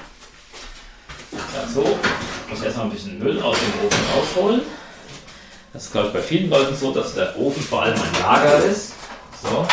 Also, 1.61 1.81
ich 1.81 2.51
muss 2.51 2.63
erstmal 2.63 2.87
ein 2.87 2.91
bisschen 2.91 3.19
Müll 3.19 3.41
aus 3.41 3.57
dem 3.57 3.87
Ofen 3.87 4.05
rausholen. 4.15 4.61
Das 5.73 5.83
ist, 5.83 5.91
glaube 5.91 6.07
ich, 6.07 6.13
bei 6.13 6.21
vielen 6.21 6.49
Leuten 6.49 6.75
so, 6.75 6.91
dass 6.91 7.13
der 7.13 7.37
Ofen 7.37 7.61
vor 7.63 7.83
allem 7.83 7.95
ein 7.95 8.21
Lager 8.21 8.63
ist. 8.65 8.93
So. 9.41 9.65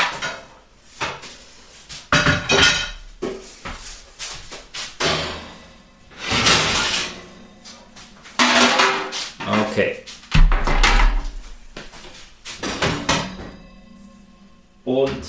Und 14.89 15.23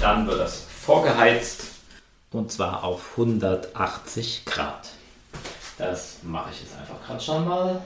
dann 0.00 0.24
wird 0.28 0.38
das 0.38 0.60
vorgeheizt 0.60 1.62
und 2.30 2.52
zwar 2.52 2.84
auf 2.84 3.10
180 3.18 4.44
Grad. 4.44 4.88
Das 5.78 6.18
mache 6.22 6.52
ich 6.52 6.60
jetzt 6.60 6.76
einfach 6.76 7.04
gerade 7.04 7.20
schon 7.20 7.44
mal, 7.44 7.82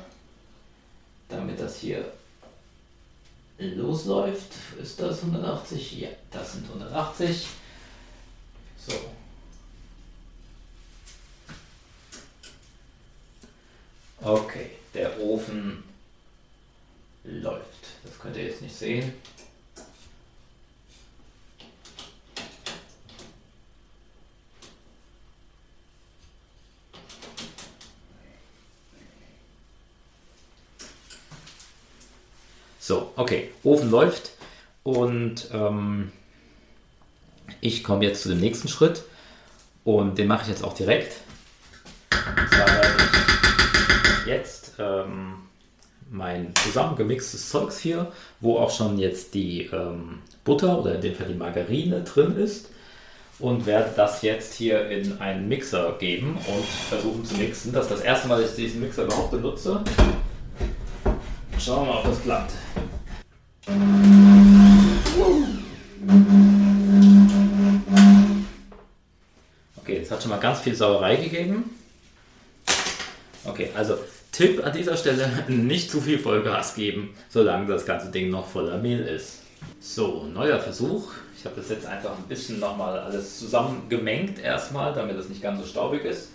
damit 1.30 1.58
das 1.58 1.78
hier 1.78 2.04
losläuft. 3.56 4.52
Ist 4.78 5.00
das 5.00 5.22
180? 5.22 5.98
Ja, 5.98 6.10
das 6.30 6.52
sind 6.52 6.66
180. 6.66 7.46
So. 8.86 8.92
Okay, 14.20 14.72
der 14.92 15.18
Ofen 15.20 15.84
läuft. 17.24 17.64
Das 18.02 18.18
könnt 18.18 18.36
ihr 18.36 18.44
jetzt 18.44 18.60
nicht 18.60 18.76
sehen. 18.76 19.14
So, 32.86 33.12
okay, 33.16 33.48
Ofen 33.62 33.90
läuft 33.90 34.32
und 34.82 35.48
ähm, 35.54 36.12
ich 37.62 37.82
komme 37.82 38.04
jetzt 38.04 38.24
zu 38.24 38.28
dem 38.28 38.40
nächsten 38.40 38.68
Schritt 38.68 39.04
und 39.84 40.18
den 40.18 40.26
mache 40.26 40.42
ich 40.42 40.48
jetzt 40.48 40.62
auch 40.62 40.74
direkt. 40.74 41.16
Und 42.10 42.48
zwar 42.50 42.66
werde 42.66 42.94
ich 44.20 44.26
jetzt 44.26 44.72
ähm, 44.78 45.36
mein 46.10 46.54
zusammengemixtes 46.56 47.48
Zeugs 47.48 47.78
hier, 47.78 48.12
wo 48.40 48.58
auch 48.58 48.70
schon 48.70 48.98
jetzt 48.98 49.32
die 49.32 49.62
ähm, 49.72 50.18
Butter 50.44 50.78
oder 50.78 50.96
in 50.96 51.00
dem 51.00 51.14
Fall 51.14 51.28
die 51.28 51.38
Margarine 51.38 52.02
drin 52.02 52.36
ist 52.36 52.68
und 53.38 53.64
werde 53.64 53.94
das 53.96 54.20
jetzt 54.20 54.52
hier 54.52 54.90
in 54.90 55.22
einen 55.22 55.48
Mixer 55.48 55.96
geben 55.98 56.36
und 56.36 56.66
versuchen 56.90 57.24
zu 57.24 57.34
mixen. 57.36 57.72
Das 57.72 57.84
ist 57.84 57.92
das 57.92 58.00
erste 58.02 58.28
Mal, 58.28 58.42
dass 58.42 58.50
ich 58.50 58.56
diesen 58.56 58.82
Mixer 58.82 59.04
überhaupt 59.04 59.30
benutze. 59.30 59.82
Schauen 61.64 61.86
wir 61.86 61.94
mal, 61.94 61.98
ob 62.00 62.04
das 62.04 62.22
klappt. 62.22 62.52
Okay, 69.76 69.96
jetzt 69.96 70.10
hat 70.10 70.20
schon 70.20 70.30
mal 70.30 70.40
ganz 70.40 70.60
viel 70.60 70.74
Sauerei 70.74 71.16
gegeben. 71.16 71.70
Okay, 73.46 73.70
also 73.74 73.96
Tipp 74.30 74.62
an 74.62 74.74
dieser 74.74 74.94
Stelle, 74.98 75.26
nicht 75.48 75.90
zu 75.90 76.02
viel 76.02 76.18
Vollgas 76.18 76.74
geben, 76.74 77.14
solange 77.30 77.66
das 77.66 77.86
ganze 77.86 78.10
Ding 78.10 78.28
noch 78.28 78.46
voller 78.46 78.76
Mehl 78.76 79.00
ist. 79.00 79.38
So, 79.80 80.24
neuer 80.24 80.60
Versuch. 80.60 81.12
Ich 81.38 81.46
habe 81.46 81.56
das 81.56 81.70
jetzt 81.70 81.86
einfach 81.86 82.14
ein 82.18 82.24
bisschen 82.24 82.60
nochmal 82.60 82.98
alles 82.98 83.38
zusammengemengt 83.38 84.38
erstmal, 84.38 84.92
damit 84.92 85.16
es 85.16 85.30
nicht 85.30 85.40
ganz 85.40 85.62
so 85.62 85.66
staubig 85.66 86.04
ist. 86.04 86.28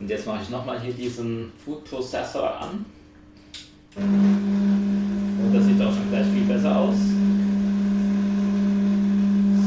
Und 0.00 0.10
jetzt 0.10 0.26
mache 0.26 0.42
ich 0.42 0.50
nochmal 0.50 0.80
hier 0.80 0.92
diesen 0.92 1.52
Food 1.64 1.84
Processor 1.84 2.60
an. 2.60 2.84
Und 3.96 5.50
das 5.52 5.64
sieht 5.66 5.80
auch 5.80 5.92
schon 5.92 6.08
gleich 6.10 6.26
viel 6.26 6.44
besser 6.44 6.76
aus. 6.76 6.96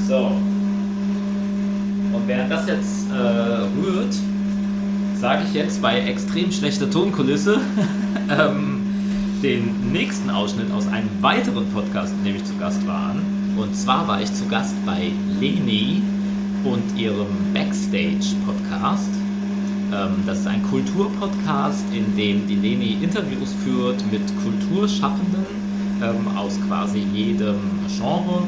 So. 0.07 0.31
Und 2.13 2.27
während 2.27 2.51
das 2.51 2.67
jetzt 2.67 3.11
äh, 3.11 3.15
rührt, 3.15 4.15
sage 5.19 5.43
ich 5.47 5.53
jetzt 5.53 5.81
bei 5.81 5.99
extrem 5.99 6.51
schlechter 6.51 6.89
Tonkulisse 6.89 7.59
ähm, 8.29 8.81
den 9.43 9.91
nächsten 9.91 10.29
Ausschnitt 10.29 10.71
aus 10.71 10.87
einem 10.87 11.09
weiteren 11.21 11.67
Podcast, 11.69 12.13
in 12.13 12.23
dem 12.23 12.35
ich 12.37 12.45
zu 12.45 12.55
Gast 12.57 12.85
war. 12.87 13.15
Und 13.57 13.75
zwar 13.75 14.07
war 14.07 14.21
ich 14.21 14.33
zu 14.33 14.47
Gast 14.47 14.73
bei 14.85 15.11
Leni 15.39 16.01
und 16.63 16.97
ihrem 16.97 17.27
Backstage-Podcast. 17.53 19.24
Ähm, 19.95 20.23
das 20.25 20.39
ist 20.39 20.47
ein 20.47 20.61
Kulturpodcast, 20.63 21.85
in 21.93 22.15
dem 22.15 22.47
die 22.47 22.55
Leni 22.55 22.97
Interviews 23.01 23.53
führt 23.63 24.03
mit 24.11 24.21
Kulturschaffenden 24.43 25.45
ähm, 26.03 26.37
aus 26.37 26.59
quasi 26.67 27.05
jedem 27.13 27.55
Genre. 27.87 28.43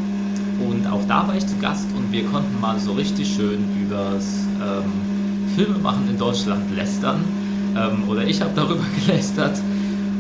Und 0.68 0.88
auch 0.88 1.06
da 1.08 1.28
war 1.28 1.36
ich 1.36 1.46
zu 1.46 1.56
Gast 1.58 1.86
und 1.96 2.12
wir 2.12 2.26
konnten 2.26 2.60
mal 2.60 2.80
so 2.80 2.94
richtig 2.94 3.34
schön 3.34 3.64
übers 3.82 4.46
ähm, 4.62 4.92
Filmemachen 5.56 6.10
in 6.10 6.18
Deutschland 6.18 6.76
lästern. 6.76 7.24
Ähm, 7.78 8.10
oder 8.10 8.26
ich 8.26 8.42
habe 8.42 8.52
darüber 8.56 8.84
gelästert. 9.06 9.58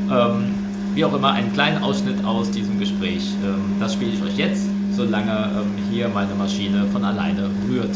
Ähm, 0.09 0.53
wie 0.93 1.03
auch 1.03 1.13
immer, 1.13 1.31
einen 1.31 1.51
kleinen 1.53 1.83
Ausschnitt 1.83 2.23
aus 2.23 2.49
diesem 2.51 2.79
Gespräch. 2.79 3.23
Ähm, 3.43 3.75
das 3.79 3.93
spiele 3.93 4.11
ich 4.11 4.21
euch 4.23 4.37
jetzt, 4.37 4.67
solange 4.95 5.63
hier 5.91 6.07
meine 6.09 6.33
Maschine 6.35 6.85
von 6.91 7.03
alleine 7.03 7.49
rührt 7.69 7.95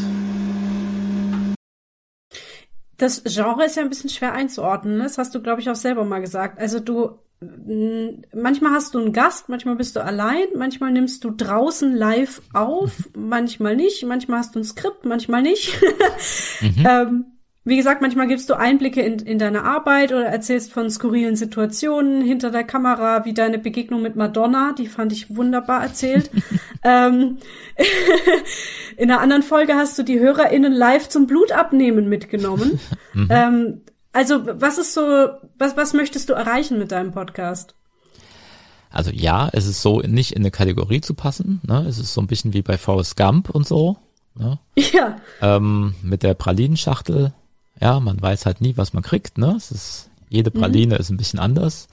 das 3.02 3.24
Genre 3.24 3.64
ist 3.64 3.76
ja 3.76 3.82
ein 3.82 3.88
bisschen 3.88 4.10
schwer 4.10 4.32
einzuordnen. 4.32 4.98
Ne? 4.98 5.02
Das 5.02 5.18
hast 5.18 5.34
du, 5.34 5.42
glaube 5.42 5.60
ich, 5.60 5.68
auch 5.68 5.74
selber 5.74 6.04
mal 6.04 6.20
gesagt. 6.20 6.60
Also 6.60 6.78
du, 6.78 7.18
manchmal 8.32 8.70
hast 8.70 8.94
du 8.94 9.00
einen 9.00 9.12
Gast, 9.12 9.48
manchmal 9.48 9.74
bist 9.74 9.96
du 9.96 10.04
allein, 10.04 10.46
manchmal 10.56 10.92
nimmst 10.92 11.24
du 11.24 11.32
draußen 11.32 11.96
live 11.96 12.40
auf, 12.52 13.10
manchmal 13.16 13.74
nicht, 13.74 14.04
manchmal 14.04 14.38
hast 14.38 14.54
du 14.54 14.60
ein 14.60 14.64
Skript, 14.64 15.04
manchmal 15.04 15.42
nicht. 15.42 15.76
mhm. 16.60 16.86
ähm, 16.88 17.24
wie 17.64 17.76
gesagt, 17.76 18.02
manchmal 18.02 18.26
gibst 18.26 18.50
du 18.50 18.54
Einblicke 18.54 19.02
in, 19.02 19.20
in 19.20 19.38
deine 19.38 19.62
Arbeit 19.62 20.10
oder 20.10 20.24
erzählst 20.24 20.72
von 20.72 20.90
skurrilen 20.90 21.36
Situationen 21.36 22.20
hinter 22.20 22.50
der 22.50 22.64
Kamera, 22.64 23.24
wie 23.24 23.34
deine 23.34 23.58
Begegnung 23.58 24.02
mit 24.02 24.16
Madonna, 24.16 24.74
die 24.76 24.88
fand 24.88 25.12
ich 25.12 25.36
wunderbar 25.36 25.80
erzählt. 25.80 26.28
ähm, 26.82 27.38
in 28.96 29.10
einer 29.10 29.20
anderen 29.20 29.44
Folge 29.44 29.74
hast 29.74 29.96
du 29.96 30.02
die 30.02 30.18
HörerInnen 30.18 30.72
live 30.72 31.08
zum 31.08 31.28
Blutabnehmen 31.28 32.08
mitgenommen. 32.08 32.80
mhm. 33.14 33.28
ähm, 33.30 33.80
also, 34.12 34.44
was 34.44 34.78
ist 34.78 34.92
so, 34.92 35.28
was, 35.56 35.76
was 35.76 35.92
möchtest 35.94 36.28
du 36.28 36.32
erreichen 36.32 36.78
mit 36.78 36.90
deinem 36.90 37.12
Podcast? 37.12 37.76
Also 38.90 39.10
ja, 39.10 39.48
es 39.52 39.66
ist 39.66 39.80
so, 39.80 40.00
nicht 40.00 40.32
in 40.32 40.42
eine 40.42 40.50
Kategorie 40.50 41.00
zu 41.00 41.14
passen. 41.14 41.62
Ne? 41.64 41.86
Es 41.88 41.98
ist 41.98 42.12
so 42.12 42.20
ein 42.20 42.26
bisschen 42.26 42.52
wie 42.52 42.60
bei 42.60 42.76
Forrest 42.76 43.16
Gump 43.16 43.48
und 43.48 43.66
so. 43.66 43.96
Ne? 44.34 44.58
Ja. 44.76 45.16
Ähm, 45.40 45.94
mit 46.02 46.22
der 46.22 46.34
Pralinenschachtel 46.34 47.32
ja, 47.82 47.98
man 47.98 48.22
weiß 48.22 48.46
halt 48.46 48.60
nie, 48.60 48.76
was 48.76 48.92
man 48.92 49.02
kriegt, 49.02 49.38
ne? 49.38 49.54
Es 49.56 49.72
ist 49.72 50.08
Jede 50.28 50.50
Praline 50.50 50.96
ist 50.96 51.10
ein 51.10 51.18
bisschen 51.18 51.40
anders. 51.40 51.88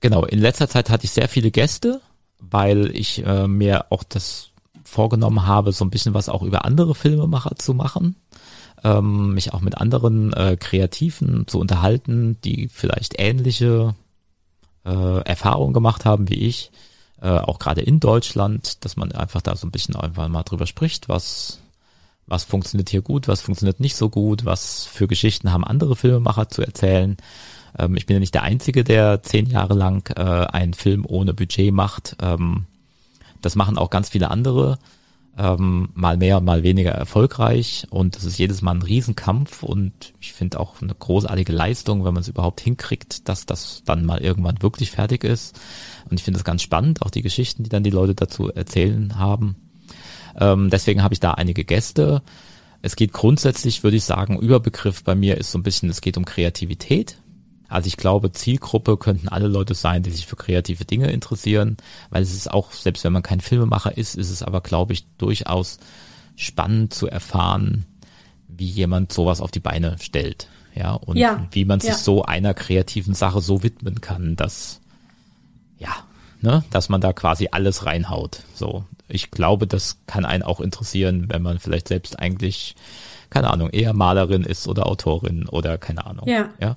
Genau, 0.00 0.24
in 0.24 0.38
letzter 0.38 0.68
Zeit 0.68 0.90
hatte 0.90 1.04
ich 1.04 1.12
sehr 1.12 1.28
viele 1.28 1.50
Gäste, 1.50 2.02
weil 2.38 2.94
ich 2.94 3.24
äh, 3.24 3.46
mir 3.46 3.86
auch 3.90 4.02
das 4.02 4.50
vorgenommen 4.82 5.46
habe, 5.46 5.72
so 5.72 5.84
ein 5.84 5.90
bisschen 5.90 6.12
was 6.12 6.28
auch 6.28 6.42
über 6.42 6.64
andere 6.64 6.94
Filmemacher 6.94 7.56
zu 7.56 7.72
machen. 7.72 8.16
Ähm, 8.82 9.32
mich 9.32 9.54
auch 9.54 9.60
mit 9.60 9.78
anderen 9.78 10.32
äh, 10.32 10.56
Kreativen 10.58 11.46
zu 11.46 11.58
unterhalten, 11.58 12.36
die 12.44 12.68
vielleicht 12.68 13.14
ähnliche 13.18 13.94
äh, 14.84 15.22
Erfahrungen 15.22 15.72
gemacht 15.72 16.04
haben 16.04 16.28
wie 16.28 16.46
ich. 16.46 16.72
Äh, 17.22 17.38
auch 17.38 17.58
gerade 17.58 17.82
in 17.82 18.00
Deutschland, 18.00 18.84
dass 18.84 18.96
man 18.96 19.12
einfach 19.12 19.42
da 19.42 19.54
so 19.54 19.66
ein 19.66 19.70
bisschen 19.70 19.96
einfach 19.96 20.28
mal 20.28 20.42
drüber 20.42 20.66
spricht, 20.66 21.08
was 21.08 21.60
was 22.30 22.44
funktioniert 22.44 22.88
hier 22.88 23.02
gut, 23.02 23.28
was 23.28 23.42
funktioniert 23.42 23.80
nicht 23.80 23.96
so 23.96 24.08
gut, 24.08 24.44
was 24.44 24.84
für 24.84 25.08
Geschichten 25.08 25.52
haben 25.52 25.64
andere 25.64 25.96
Filmemacher 25.96 26.48
zu 26.48 26.62
erzählen. 26.62 27.16
Ähm, 27.78 27.96
ich 27.96 28.06
bin 28.06 28.14
ja 28.14 28.20
nicht 28.20 28.34
der 28.34 28.44
Einzige, 28.44 28.84
der 28.84 29.22
zehn 29.22 29.46
Jahre 29.46 29.74
lang 29.74 30.08
äh, 30.16 30.22
einen 30.22 30.74
Film 30.74 31.04
ohne 31.06 31.34
Budget 31.34 31.72
macht. 31.74 32.16
Ähm, 32.22 32.66
das 33.42 33.56
machen 33.56 33.76
auch 33.76 33.90
ganz 33.90 34.10
viele 34.10 34.30
andere, 34.30 34.78
ähm, 35.36 35.88
mal 35.94 36.16
mehr, 36.16 36.40
mal 36.40 36.62
weniger 36.62 36.92
erfolgreich 36.92 37.86
und 37.90 38.16
das 38.16 38.24
ist 38.24 38.38
jedes 38.38 38.62
Mal 38.62 38.76
ein 38.76 38.82
Riesenkampf 38.82 39.62
und 39.62 39.92
ich 40.20 40.32
finde 40.32 40.60
auch 40.60 40.82
eine 40.82 40.94
großartige 40.94 41.52
Leistung, 41.52 42.04
wenn 42.04 42.14
man 42.14 42.20
es 42.20 42.28
überhaupt 42.28 42.60
hinkriegt, 42.60 43.28
dass 43.28 43.46
das 43.46 43.82
dann 43.84 44.04
mal 44.04 44.20
irgendwann 44.20 44.62
wirklich 44.62 44.90
fertig 44.90 45.24
ist. 45.24 45.58
Und 46.08 46.18
ich 46.18 46.24
finde 46.24 46.38
es 46.38 46.44
ganz 46.44 46.62
spannend, 46.62 47.02
auch 47.02 47.10
die 47.10 47.22
Geschichten, 47.22 47.64
die 47.64 47.70
dann 47.70 47.82
die 47.82 47.90
Leute 47.90 48.14
dazu 48.14 48.52
erzählen 48.52 49.18
haben. 49.18 49.56
Ähm, 50.40 50.70
deswegen 50.70 51.02
habe 51.02 51.14
ich 51.14 51.20
da 51.20 51.32
einige 51.32 51.64
Gäste. 51.64 52.22
Es 52.82 52.96
geht 52.96 53.12
grundsätzlich, 53.12 53.82
würde 53.82 53.98
ich 53.98 54.04
sagen, 54.04 54.38
Überbegriff 54.38 55.04
bei 55.04 55.14
mir 55.14 55.36
ist 55.36 55.52
so 55.52 55.58
ein 55.58 55.62
bisschen, 55.62 55.90
es 55.90 56.00
geht 56.00 56.16
um 56.16 56.24
Kreativität. 56.24 57.18
Also 57.68 57.86
ich 57.86 57.96
glaube, 57.96 58.32
Zielgruppe 58.32 58.96
könnten 58.96 59.28
alle 59.28 59.46
Leute 59.46 59.74
sein, 59.74 60.02
die 60.02 60.10
sich 60.10 60.26
für 60.26 60.34
kreative 60.34 60.84
Dinge 60.84 61.10
interessieren, 61.12 61.76
weil 62.10 62.22
es 62.22 62.34
ist 62.34 62.50
auch, 62.50 62.72
selbst 62.72 63.04
wenn 63.04 63.12
man 63.12 63.22
kein 63.22 63.40
Filmemacher 63.40 63.96
ist, 63.96 64.16
ist 64.16 64.30
es 64.30 64.42
aber, 64.42 64.60
glaube 64.60 64.92
ich, 64.92 65.06
durchaus 65.18 65.78
spannend 66.34 66.92
zu 66.92 67.06
erfahren, 67.06 67.86
wie 68.48 68.66
jemand 68.66 69.12
sowas 69.12 69.40
auf 69.40 69.52
die 69.52 69.60
Beine 69.60 69.96
stellt. 70.00 70.48
Ja, 70.74 70.94
und 70.94 71.16
ja, 71.16 71.46
wie 71.52 71.64
man 71.64 71.80
sich 71.80 71.90
ja. 71.90 71.96
so 71.96 72.24
einer 72.24 72.54
kreativen 72.54 73.14
Sache 73.14 73.40
so 73.40 73.62
widmen 73.62 74.00
kann, 74.00 74.36
dass, 74.36 74.80
ja, 75.78 75.94
ne, 76.40 76.64
dass 76.70 76.88
man 76.88 77.00
da 77.00 77.12
quasi 77.12 77.48
alles 77.52 77.86
reinhaut. 77.86 78.42
So, 78.54 78.84
ich 79.10 79.30
glaube, 79.30 79.66
das 79.66 79.98
kann 80.06 80.24
einen 80.24 80.42
auch 80.42 80.60
interessieren, 80.60 81.26
wenn 81.28 81.42
man 81.42 81.58
vielleicht 81.58 81.88
selbst 81.88 82.18
eigentlich, 82.18 82.74
keine 83.30 83.50
Ahnung, 83.50 83.70
eher 83.70 83.92
Malerin 83.92 84.42
ist 84.42 84.68
oder 84.68 84.86
Autorin 84.86 85.46
oder 85.48 85.78
keine 85.78 86.06
Ahnung. 86.06 86.28
Ja. 86.28 86.50
ja? 86.60 86.76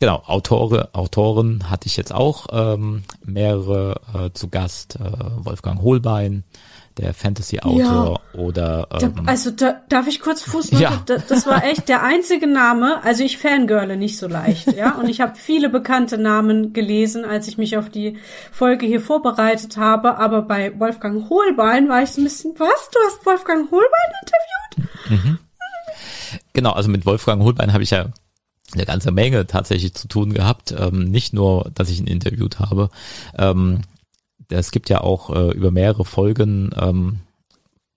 Genau, 0.00 0.22
Autore, 0.26 0.88
Autoren 0.94 1.68
hatte 1.68 1.86
ich 1.86 1.96
jetzt 1.98 2.12
auch 2.12 2.46
ähm, 2.52 3.02
mehrere 3.22 4.00
äh, 4.14 4.30
zu 4.32 4.48
Gast. 4.48 4.96
Äh, 4.96 5.44
Wolfgang 5.44 5.82
Holbein, 5.82 6.44
der 7.00 7.14
Fantasy-Autor 7.14 8.20
ja. 8.34 8.40
oder 8.40 8.88
ähm, 9.00 9.22
also 9.26 9.50
da, 9.50 9.80
darf 9.88 10.06
ich 10.06 10.20
kurz 10.20 10.42
Fußnote? 10.42 10.82
Ja. 10.82 11.02
Das, 11.06 11.26
das 11.26 11.46
war 11.46 11.64
echt 11.64 11.88
der 11.88 12.02
einzige 12.02 12.46
Name. 12.46 13.02
Also 13.02 13.24
ich 13.24 13.38
fangirle 13.38 13.96
nicht 13.96 14.18
so 14.18 14.28
leicht, 14.28 14.72
ja. 14.76 14.96
Und 14.96 15.08
ich 15.08 15.20
habe 15.20 15.36
viele 15.36 15.68
bekannte 15.68 16.18
Namen 16.18 16.72
gelesen, 16.72 17.24
als 17.24 17.48
ich 17.48 17.58
mich 17.58 17.76
auf 17.76 17.90
die 17.90 18.18
Folge 18.52 18.86
hier 18.86 19.00
vorbereitet 19.00 19.76
habe. 19.76 20.18
Aber 20.18 20.42
bei 20.42 20.78
Wolfgang 20.78 21.28
Holbein 21.28 21.88
war 21.88 22.02
ich 22.02 22.10
so 22.10 22.20
ein 22.20 22.24
bisschen, 22.24 22.54
was? 22.58 22.90
Du 22.92 22.98
hast 23.06 23.26
Wolfgang 23.26 23.70
Holbein 23.70 24.10
interviewt? 24.22 25.24
Mhm. 25.24 25.38
Genau, 26.52 26.72
also 26.72 26.88
mit 26.88 27.06
Wolfgang 27.06 27.42
Holbein 27.42 27.72
habe 27.72 27.82
ich 27.82 27.90
ja 27.90 28.06
eine 28.72 28.86
ganze 28.86 29.10
Menge 29.10 29.46
tatsächlich 29.46 29.94
zu 29.94 30.08
tun 30.08 30.32
gehabt. 30.32 30.74
Ähm, 30.76 31.10
nicht 31.10 31.32
nur, 31.32 31.70
dass 31.74 31.90
ich 31.90 31.98
ihn 31.98 32.06
interviewt 32.06 32.60
habe. 32.60 32.90
Ähm, 33.36 33.80
es 34.50 34.70
gibt 34.70 34.88
ja 34.90 35.00
auch 35.00 35.30
äh, 35.30 35.50
über 35.52 35.70
mehrere 35.70 36.04
Folgen 36.04 36.70
ähm, 36.76 37.20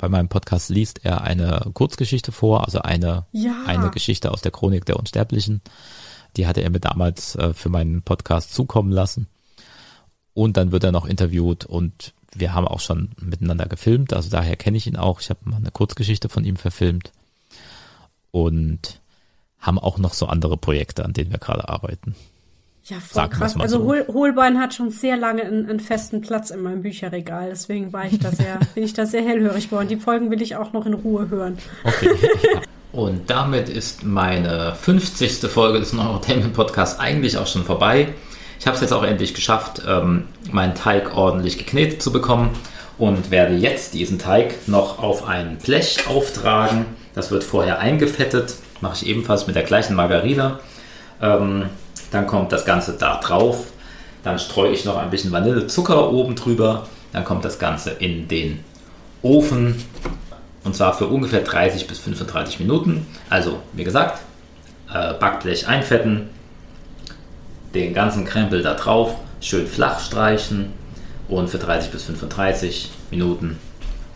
bei 0.04 0.10
meinem 0.10 0.28
Podcast 0.28 0.70
liest 0.70 1.06
er 1.06 1.22
eine 1.22 1.72
Kurzgeschichte 1.74 2.34
vor, 2.34 2.66
also 2.66 2.80
eine, 2.80 3.26
ja. 3.32 3.56
eine 3.66 3.90
Geschichte 3.90 4.32
aus 4.32 4.42
der 4.42 4.52
Chronik 4.52 4.84
der 4.84 4.98
Unsterblichen. 4.98 5.62
Die 6.36 6.46
hatte 6.46 6.60
er 6.60 6.70
mir 6.72 6.82
damals 6.82 7.38
äh, 7.38 7.54
für 7.54 7.70
meinen 7.70 8.02
Podcast 8.02 8.54
zukommen 8.54 8.92
lassen. 8.92 9.28
Und 10.34 10.58
dann 10.58 10.74
wird 10.74 10.84
er 10.84 10.92
noch 10.92 11.06
interviewt 11.06 11.66
und 11.66 12.14
wir 12.36 12.54
haben 12.54 12.68
auch 12.68 12.82
schon 12.82 13.12
miteinander 13.22 13.66
gefilmt, 13.68 14.12
also 14.12 14.30
daher 14.30 14.58
kenne 14.58 14.76
ich 14.76 14.88
ihn 14.88 14.98
auch. 14.98 15.22
Ich 15.22 15.30
habe 15.30 15.40
mal 15.44 15.56
eine 15.56 15.72
Kurzgeschichte 15.72 16.28
von 16.28 16.44
ihm 16.44 16.58
verfilmt 16.58 17.14
und 18.32 19.00
haben 19.58 19.80
auch 19.80 20.00
noch 20.00 20.14
so 20.14 20.26
andere 20.26 20.58
Projekte, 20.58 21.06
an 21.06 21.14
denen 21.14 21.32
wir 21.32 21.40
gerade 21.40 21.70
arbeiten. 21.70 22.14
Ja, 22.86 22.98
voll 22.98 23.14
Sagen 23.14 23.32
krass. 23.32 23.56
Also 23.58 23.80
so. 23.80 23.86
Hol 23.86 24.06
Holbein 24.08 24.60
hat 24.60 24.74
schon 24.74 24.92
sehr 24.92 25.16
lange 25.16 25.44
einen, 25.44 25.70
einen, 25.70 25.80
festen 25.80 26.20
Platz 26.20 26.50
in 26.50 26.62
meinem 26.62 26.82
Bücherregal. 26.82 27.50
Deswegen 27.50 27.94
war 27.94 28.06
ich 28.06 28.20
da 28.20 28.32
sehr, 28.32 28.60
bin 28.76 28.84
ich 28.84 28.94
da 28.94 29.06
sehr 29.06 29.24
hellhörig 29.24 29.70
geworden. 29.70 29.88
Die 29.88 29.96
Folgen 29.96 30.30
will 30.32 30.42
ich 30.42 30.58
auch 30.58 30.74
noch 30.74 30.86
in 30.86 30.94
Ruhe 30.94 31.30
hören. 31.30 31.58
Okay. 31.84 32.10
Und 32.92 33.30
damit 33.30 33.70
ist 33.70 34.04
meine 34.04 34.76
50. 34.76 35.50
Folge 35.50 35.80
des 35.80 35.94
Neurotainment 35.94 36.54
Podcasts 36.54 37.00
eigentlich 37.00 37.38
auch 37.38 37.48
schon 37.48 37.64
vorbei. 37.64 38.10
Ich 38.60 38.68
habe 38.68 38.76
es 38.76 38.82
jetzt 38.82 38.94
auch 38.94 39.04
endlich 39.04 39.34
geschafft, 39.34 39.82
ähm, 39.88 40.26
meinen 40.52 40.76
Teig 40.76 41.18
ordentlich 41.18 41.58
geknetet 41.58 42.04
zu 42.04 42.12
bekommen 42.12 42.52
und 43.00 43.32
werde 43.32 43.56
jetzt 43.56 43.96
diesen 43.96 44.20
Teig 44.20 44.68
noch 44.68 45.00
auf 45.00 45.26
ein 45.28 45.58
Blech 45.58 46.08
auftragen. 46.08 46.86
Das 47.16 47.32
wird 47.32 47.44
vorher 47.44 47.80
eingefettet, 47.80 48.56
mache 48.80 48.96
ich 48.96 49.08
ebenfalls 49.08 49.48
mit 49.48 49.56
der 49.56 49.64
gleichen 49.64 49.96
Margarine. 49.96 50.60
Ähm, 51.20 51.66
dann 52.14 52.28
kommt 52.28 52.52
das 52.52 52.66
Ganze 52.66 52.94
da 52.94 53.20
drauf. 53.20 53.72
Dann 54.24 54.40
streue 54.40 54.72
ich 54.72 54.86
noch 54.86 54.98
ein 54.98 55.10
bisschen 55.10 55.32
Vanillezucker 55.32 56.12
oben 56.12 56.36
drüber. 56.36 56.88
Dann 57.12 57.26
kommt 57.26 57.44
das 57.44 57.60
Ganze 57.60 57.92
in 57.92 58.28
den 58.28 58.64
Ofen. 59.22 59.84
Und 60.64 60.76
zwar 60.76 60.94
für 60.94 61.08
ungefähr 61.08 61.42
30 61.42 61.88
bis 61.88 62.00
35 62.00 62.60
Minuten. 62.60 63.06
Also, 63.30 63.60
wie 63.74 63.84
gesagt, 63.84 64.22
äh, 64.94 65.14
Backblech 65.14 65.68
einfetten, 65.68 66.30
den 67.74 67.94
ganzen 67.94 68.26
Krempel 68.26 68.62
da 68.62 68.76
drauf, 68.76 69.16
schön 69.42 69.68
flach 69.68 70.00
streichen 70.00 70.72
und 71.28 71.50
für 71.50 71.58
30 71.58 71.92
bis 71.92 72.04
35 72.04 72.92
Minuten 73.10 73.58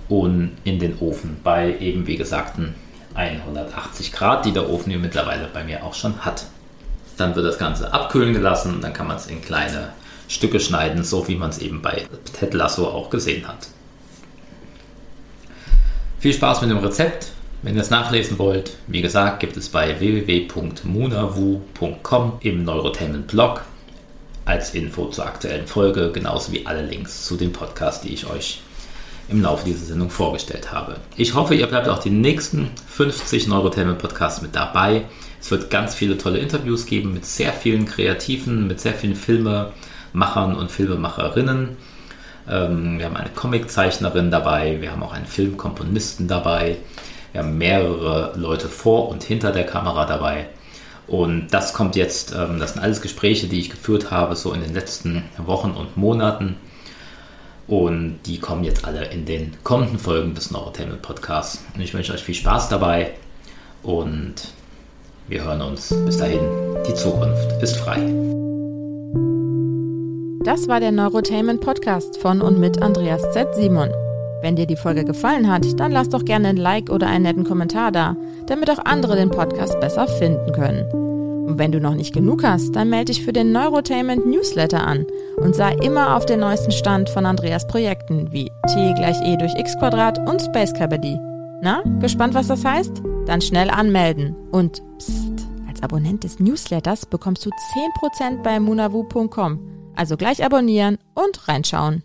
und 0.08 0.52
in 0.64 0.80
den 0.80 1.00
Ofen 1.00 1.38
bei 1.44 1.78
eben 1.80 2.08
wie 2.08 2.16
gesagten 2.16 2.76
180 3.16 4.12
Grad, 4.14 4.46
die 4.46 4.52
der 4.52 4.70
Ofen 4.70 4.92
hier 4.92 5.00
mittlerweile 5.00 5.50
bei 5.52 5.64
mir 5.64 5.84
auch 5.84 5.96
schon 5.96 6.24
hat. 6.24 6.46
Dann 7.18 7.36
wird 7.36 7.46
das 7.46 7.58
Ganze 7.58 7.94
abkühlen 7.94 8.34
gelassen 8.34 8.76
und 8.76 8.84
dann 8.84 8.94
kann 8.94 9.08
man 9.08 9.18
es 9.18 9.28
in 9.28 9.42
kleine 9.42 9.90
Stücke 10.28 10.60
schneiden, 10.60 11.04
so 11.04 11.28
wie 11.28 11.36
man 11.36 11.50
es 11.50 11.58
eben 11.58 11.82
bei 11.82 12.06
Ted 12.40 12.54
Lasso 12.54 12.88
auch 12.88 13.10
gesehen 13.10 13.48
hat. 13.48 13.68
Viel 16.20 16.34
Spaß 16.34 16.62
mit 16.62 16.70
dem 16.72 16.80
Rezept. 16.80 17.32
Wenn 17.64 17.76
ihr 17.76 17.82
es 17.82 17.90
nachlesen 17.90 18.38
wollt, 18.38 18.78
wie 18.86 19.02
gesagt, 19.02 19.40
gibt 19.40 19.58
es 19.58 19.70
bei 19.70 20.00
www.munavu.com 20.00 22.34
im 22.42 22.64
Neurotainment 22.64 23.26
Blog 23.28 23.64
als 24.46 24.76
Info 24.76 25.08
zur 25.08 25.26
aktuellen 25.26 25.66
Folge, 25.68 26.12
genauso 26.12 26.52
wie 26.52 26.68
alle 26.68 26.86
Links 26.86 27.26
zu 27.26 27.36
den 27.36 27.52
Podcasts, 27.52 28.02
die 28.02 28.14
ich 28.14 28.30
euch 28.30 28.62
im 29.28 29.42
Laufe 29.42 29.66
dieser 29.66 29.86
Sendung 29.86 30.10
vorgestellt 30.10 30.72
habe. 30.72 30.96
Ich 31.18 31.34
hoffe, 31.34 31.56
ihr 31.56 31.68
bleibt 31.68 31.90
auch 31.90 32.00
die 32.00 32.12
nächsten 32.12 32.72
50 32.88 33.48
Neurotainment 33.48 34.00
Podcasts 34.00 34.42
mit 34.42 34.56
dabei. 34.56 35.04
Es 35.40 35.52
wird 35.52 35.70
ganz 35.70 35.96
viele 35.96 36.18
tolle 36.18 36.40
Interviews 36.40 36.86
geben 36.86 37.14
mit 37.14 37.26
sehr 37.26 37.54
vielen 37.54 37.86
Kreativen, 37.86 38.68
mit 38.68 38.80
sehr 38.80 38.94
vielen 38.94 39.16
Filmemachern 39.16 40.56
und 40.56 40.72
Filmemacherinnen. 40.72 41.78
Ähm, 42.50 42.98
wir 42.98 43.06
haben 43.06 43.18
eine 43.18 43.30
Comiczeichnerin 43.30 44.32
dabei, 44.32 44.82
wir 44.82 44.92
haben 44.92 45.04
auch 45.04 45.14
einen 45.14 45.26
Filmkomponisten 45.26 46.28
dabei, 46.28 46.78
wir 47.32 47.44
haben 47.44 47.58
mehrere 47.58 48.34
Leute 48.36 48.68
vor 48.70 49.10
und 49.10 49.24
hinter 49.24 49.52
der 49.52 49.66
Kamera 49.66 50.06
dabei. 50.06 50.48
Und 51.08 51.48
das 51.52 51.74
kommt 51.74 51.96
jetzt, 51.96 52.34
ähm, 52.34 52.60
das 52.60 52.74
sind 52.74 52.82
alles 52.82 53.02
Gespräche, 53.02 53.48
die 53.48 53.60
ich 53.60 53.70
geführt 53.70 54.12
habe, 54.12 54.36
so 54.36 54.54
in 54.54 54.62
den 54.62 54.74
letzten 54.74 55.24
Wochen 55.38 55.72
und 55.72 55.98
Monaten. 55.98 56.58
Und 57.68 58.20
die 58.26 58.40
kommen 58.40 58.64
jetzt 58.64 58.86
alle 58.86 59.06
in 59.06 59.26
den 59.26 59.56
kommenden 59.64 60.00
Folgen 60.00 60.34
des 60.36 60.52
Neurotainment 60.52 61.02
Podcasts. 61.02 61.64
Und 61.76 61.82
ich 61.82 61.94
wünsche 61.94 62.14
euch 62.14 62.24
viel 62.24 62.36
Spaß 62.36 62.70
dabei 62.70 63.12
und 63.84 64.54
wir 65.28 65.44
hören 65.44 65.62
uns. 65.62 65.94
Bis 66.06 66.18
dahin, 66.18 66.40
die 66.88 66.94
Zukunft 66.94 67.62
ist 67.62 67.78
frei. 67.78 68.00
Das 70.44 70.68
war 70.68 70.80
der 70.80 70.92
Neurotainment 70.92 71.60
Podcast 71.60 72.18
von 72.22 72.42
und 72.42 72.60
mit 72.60 72.82
Andreas 72.82 73.22
Z. 73.34 73.54
Simon. 73.54 73.90
Wenn 74.42 74.56
dir 74.56 74.66
die 74.66 74.78
Folge 74.78 75.04
gefallen 75.04 75.52
hat, 75.52 75.80
dann 75.80 75.92
lass 75.92 76.10
doch 76.10 76.24
gerne 76.24 76.50
ein 76.50 76.58
Like 76.58 76.90
oder 76.90 77.08
einen 77.08 77.24
netten 77.24 77.44
Kommentar 77.44 77.92
da, 77.92 78.16
damit 78.46 78.70
auch 78.70 78.86
andere 78.86 79.16
den 79.16 79.32
Podcast 79.32 79.80
besser 79.80 80.08
finden 80.08 80.52
können. 80.54 80.90
Und 81.48 81.58
wenn 81.58 81.72
du 81.72 81.82
noch 81.82 81.96
nicht 81.96 82.14
genug 82.14 82.44
hast, 82.44 82.76
dann 82.76 82.90
melde 82.90 83.12
dich 83.12 83.26
für 83.26 83.34
den 83.34 83.52
Neurotainment 83.52 84.26
Newsletter 84.26 84.86
an 84.86 85.06
und 85.38 85.56
sei 85.56 85.74
immer 85.82 86.16
auf 86.16 86.26
den 86.26 86.42
neuesten 86.42 86.72
Stand 86.72 87.10
von 87.10 87.26
Andreas 87.26 87.66
Projekten 87.68 88.32
wie 88.32 88.52
T 88.74 88.94
gleich 88.96 89.20
E 89.26 89.38
durch 89.38 89.54
X 89.58 89.78
Quadrat 89.80 90.20
und 90.30 90.42
Space 90.42 90.74
Cabody. 90.74 91.18
Na, 91.62 91.82
gespannt, 92.00 92.34
was 92.36 92.48
das 92.48 92.64
heißt? 92.64 93.02
Dann 93.28 93.42
schnell 93.42 93.70
anmelden 93.70 94.36
und 94.52 94.82
psst 94.98 95.48
Als 95.68 95.84
Abonnent 95.84 96.24
des 96.24 96.40
Newsletters 96.40 97.06
bekommst 97.06 97.46
du 97.46 97.50
10% 97.50 98.42
bei 98.42 98.60
munavu.com. 98.60 99.60
Also 99.96 100.16
gleich 100.16 100.44
abonnieren 100.44 100.98
und 101.14 101.48
reinschauen. 101.48 102.04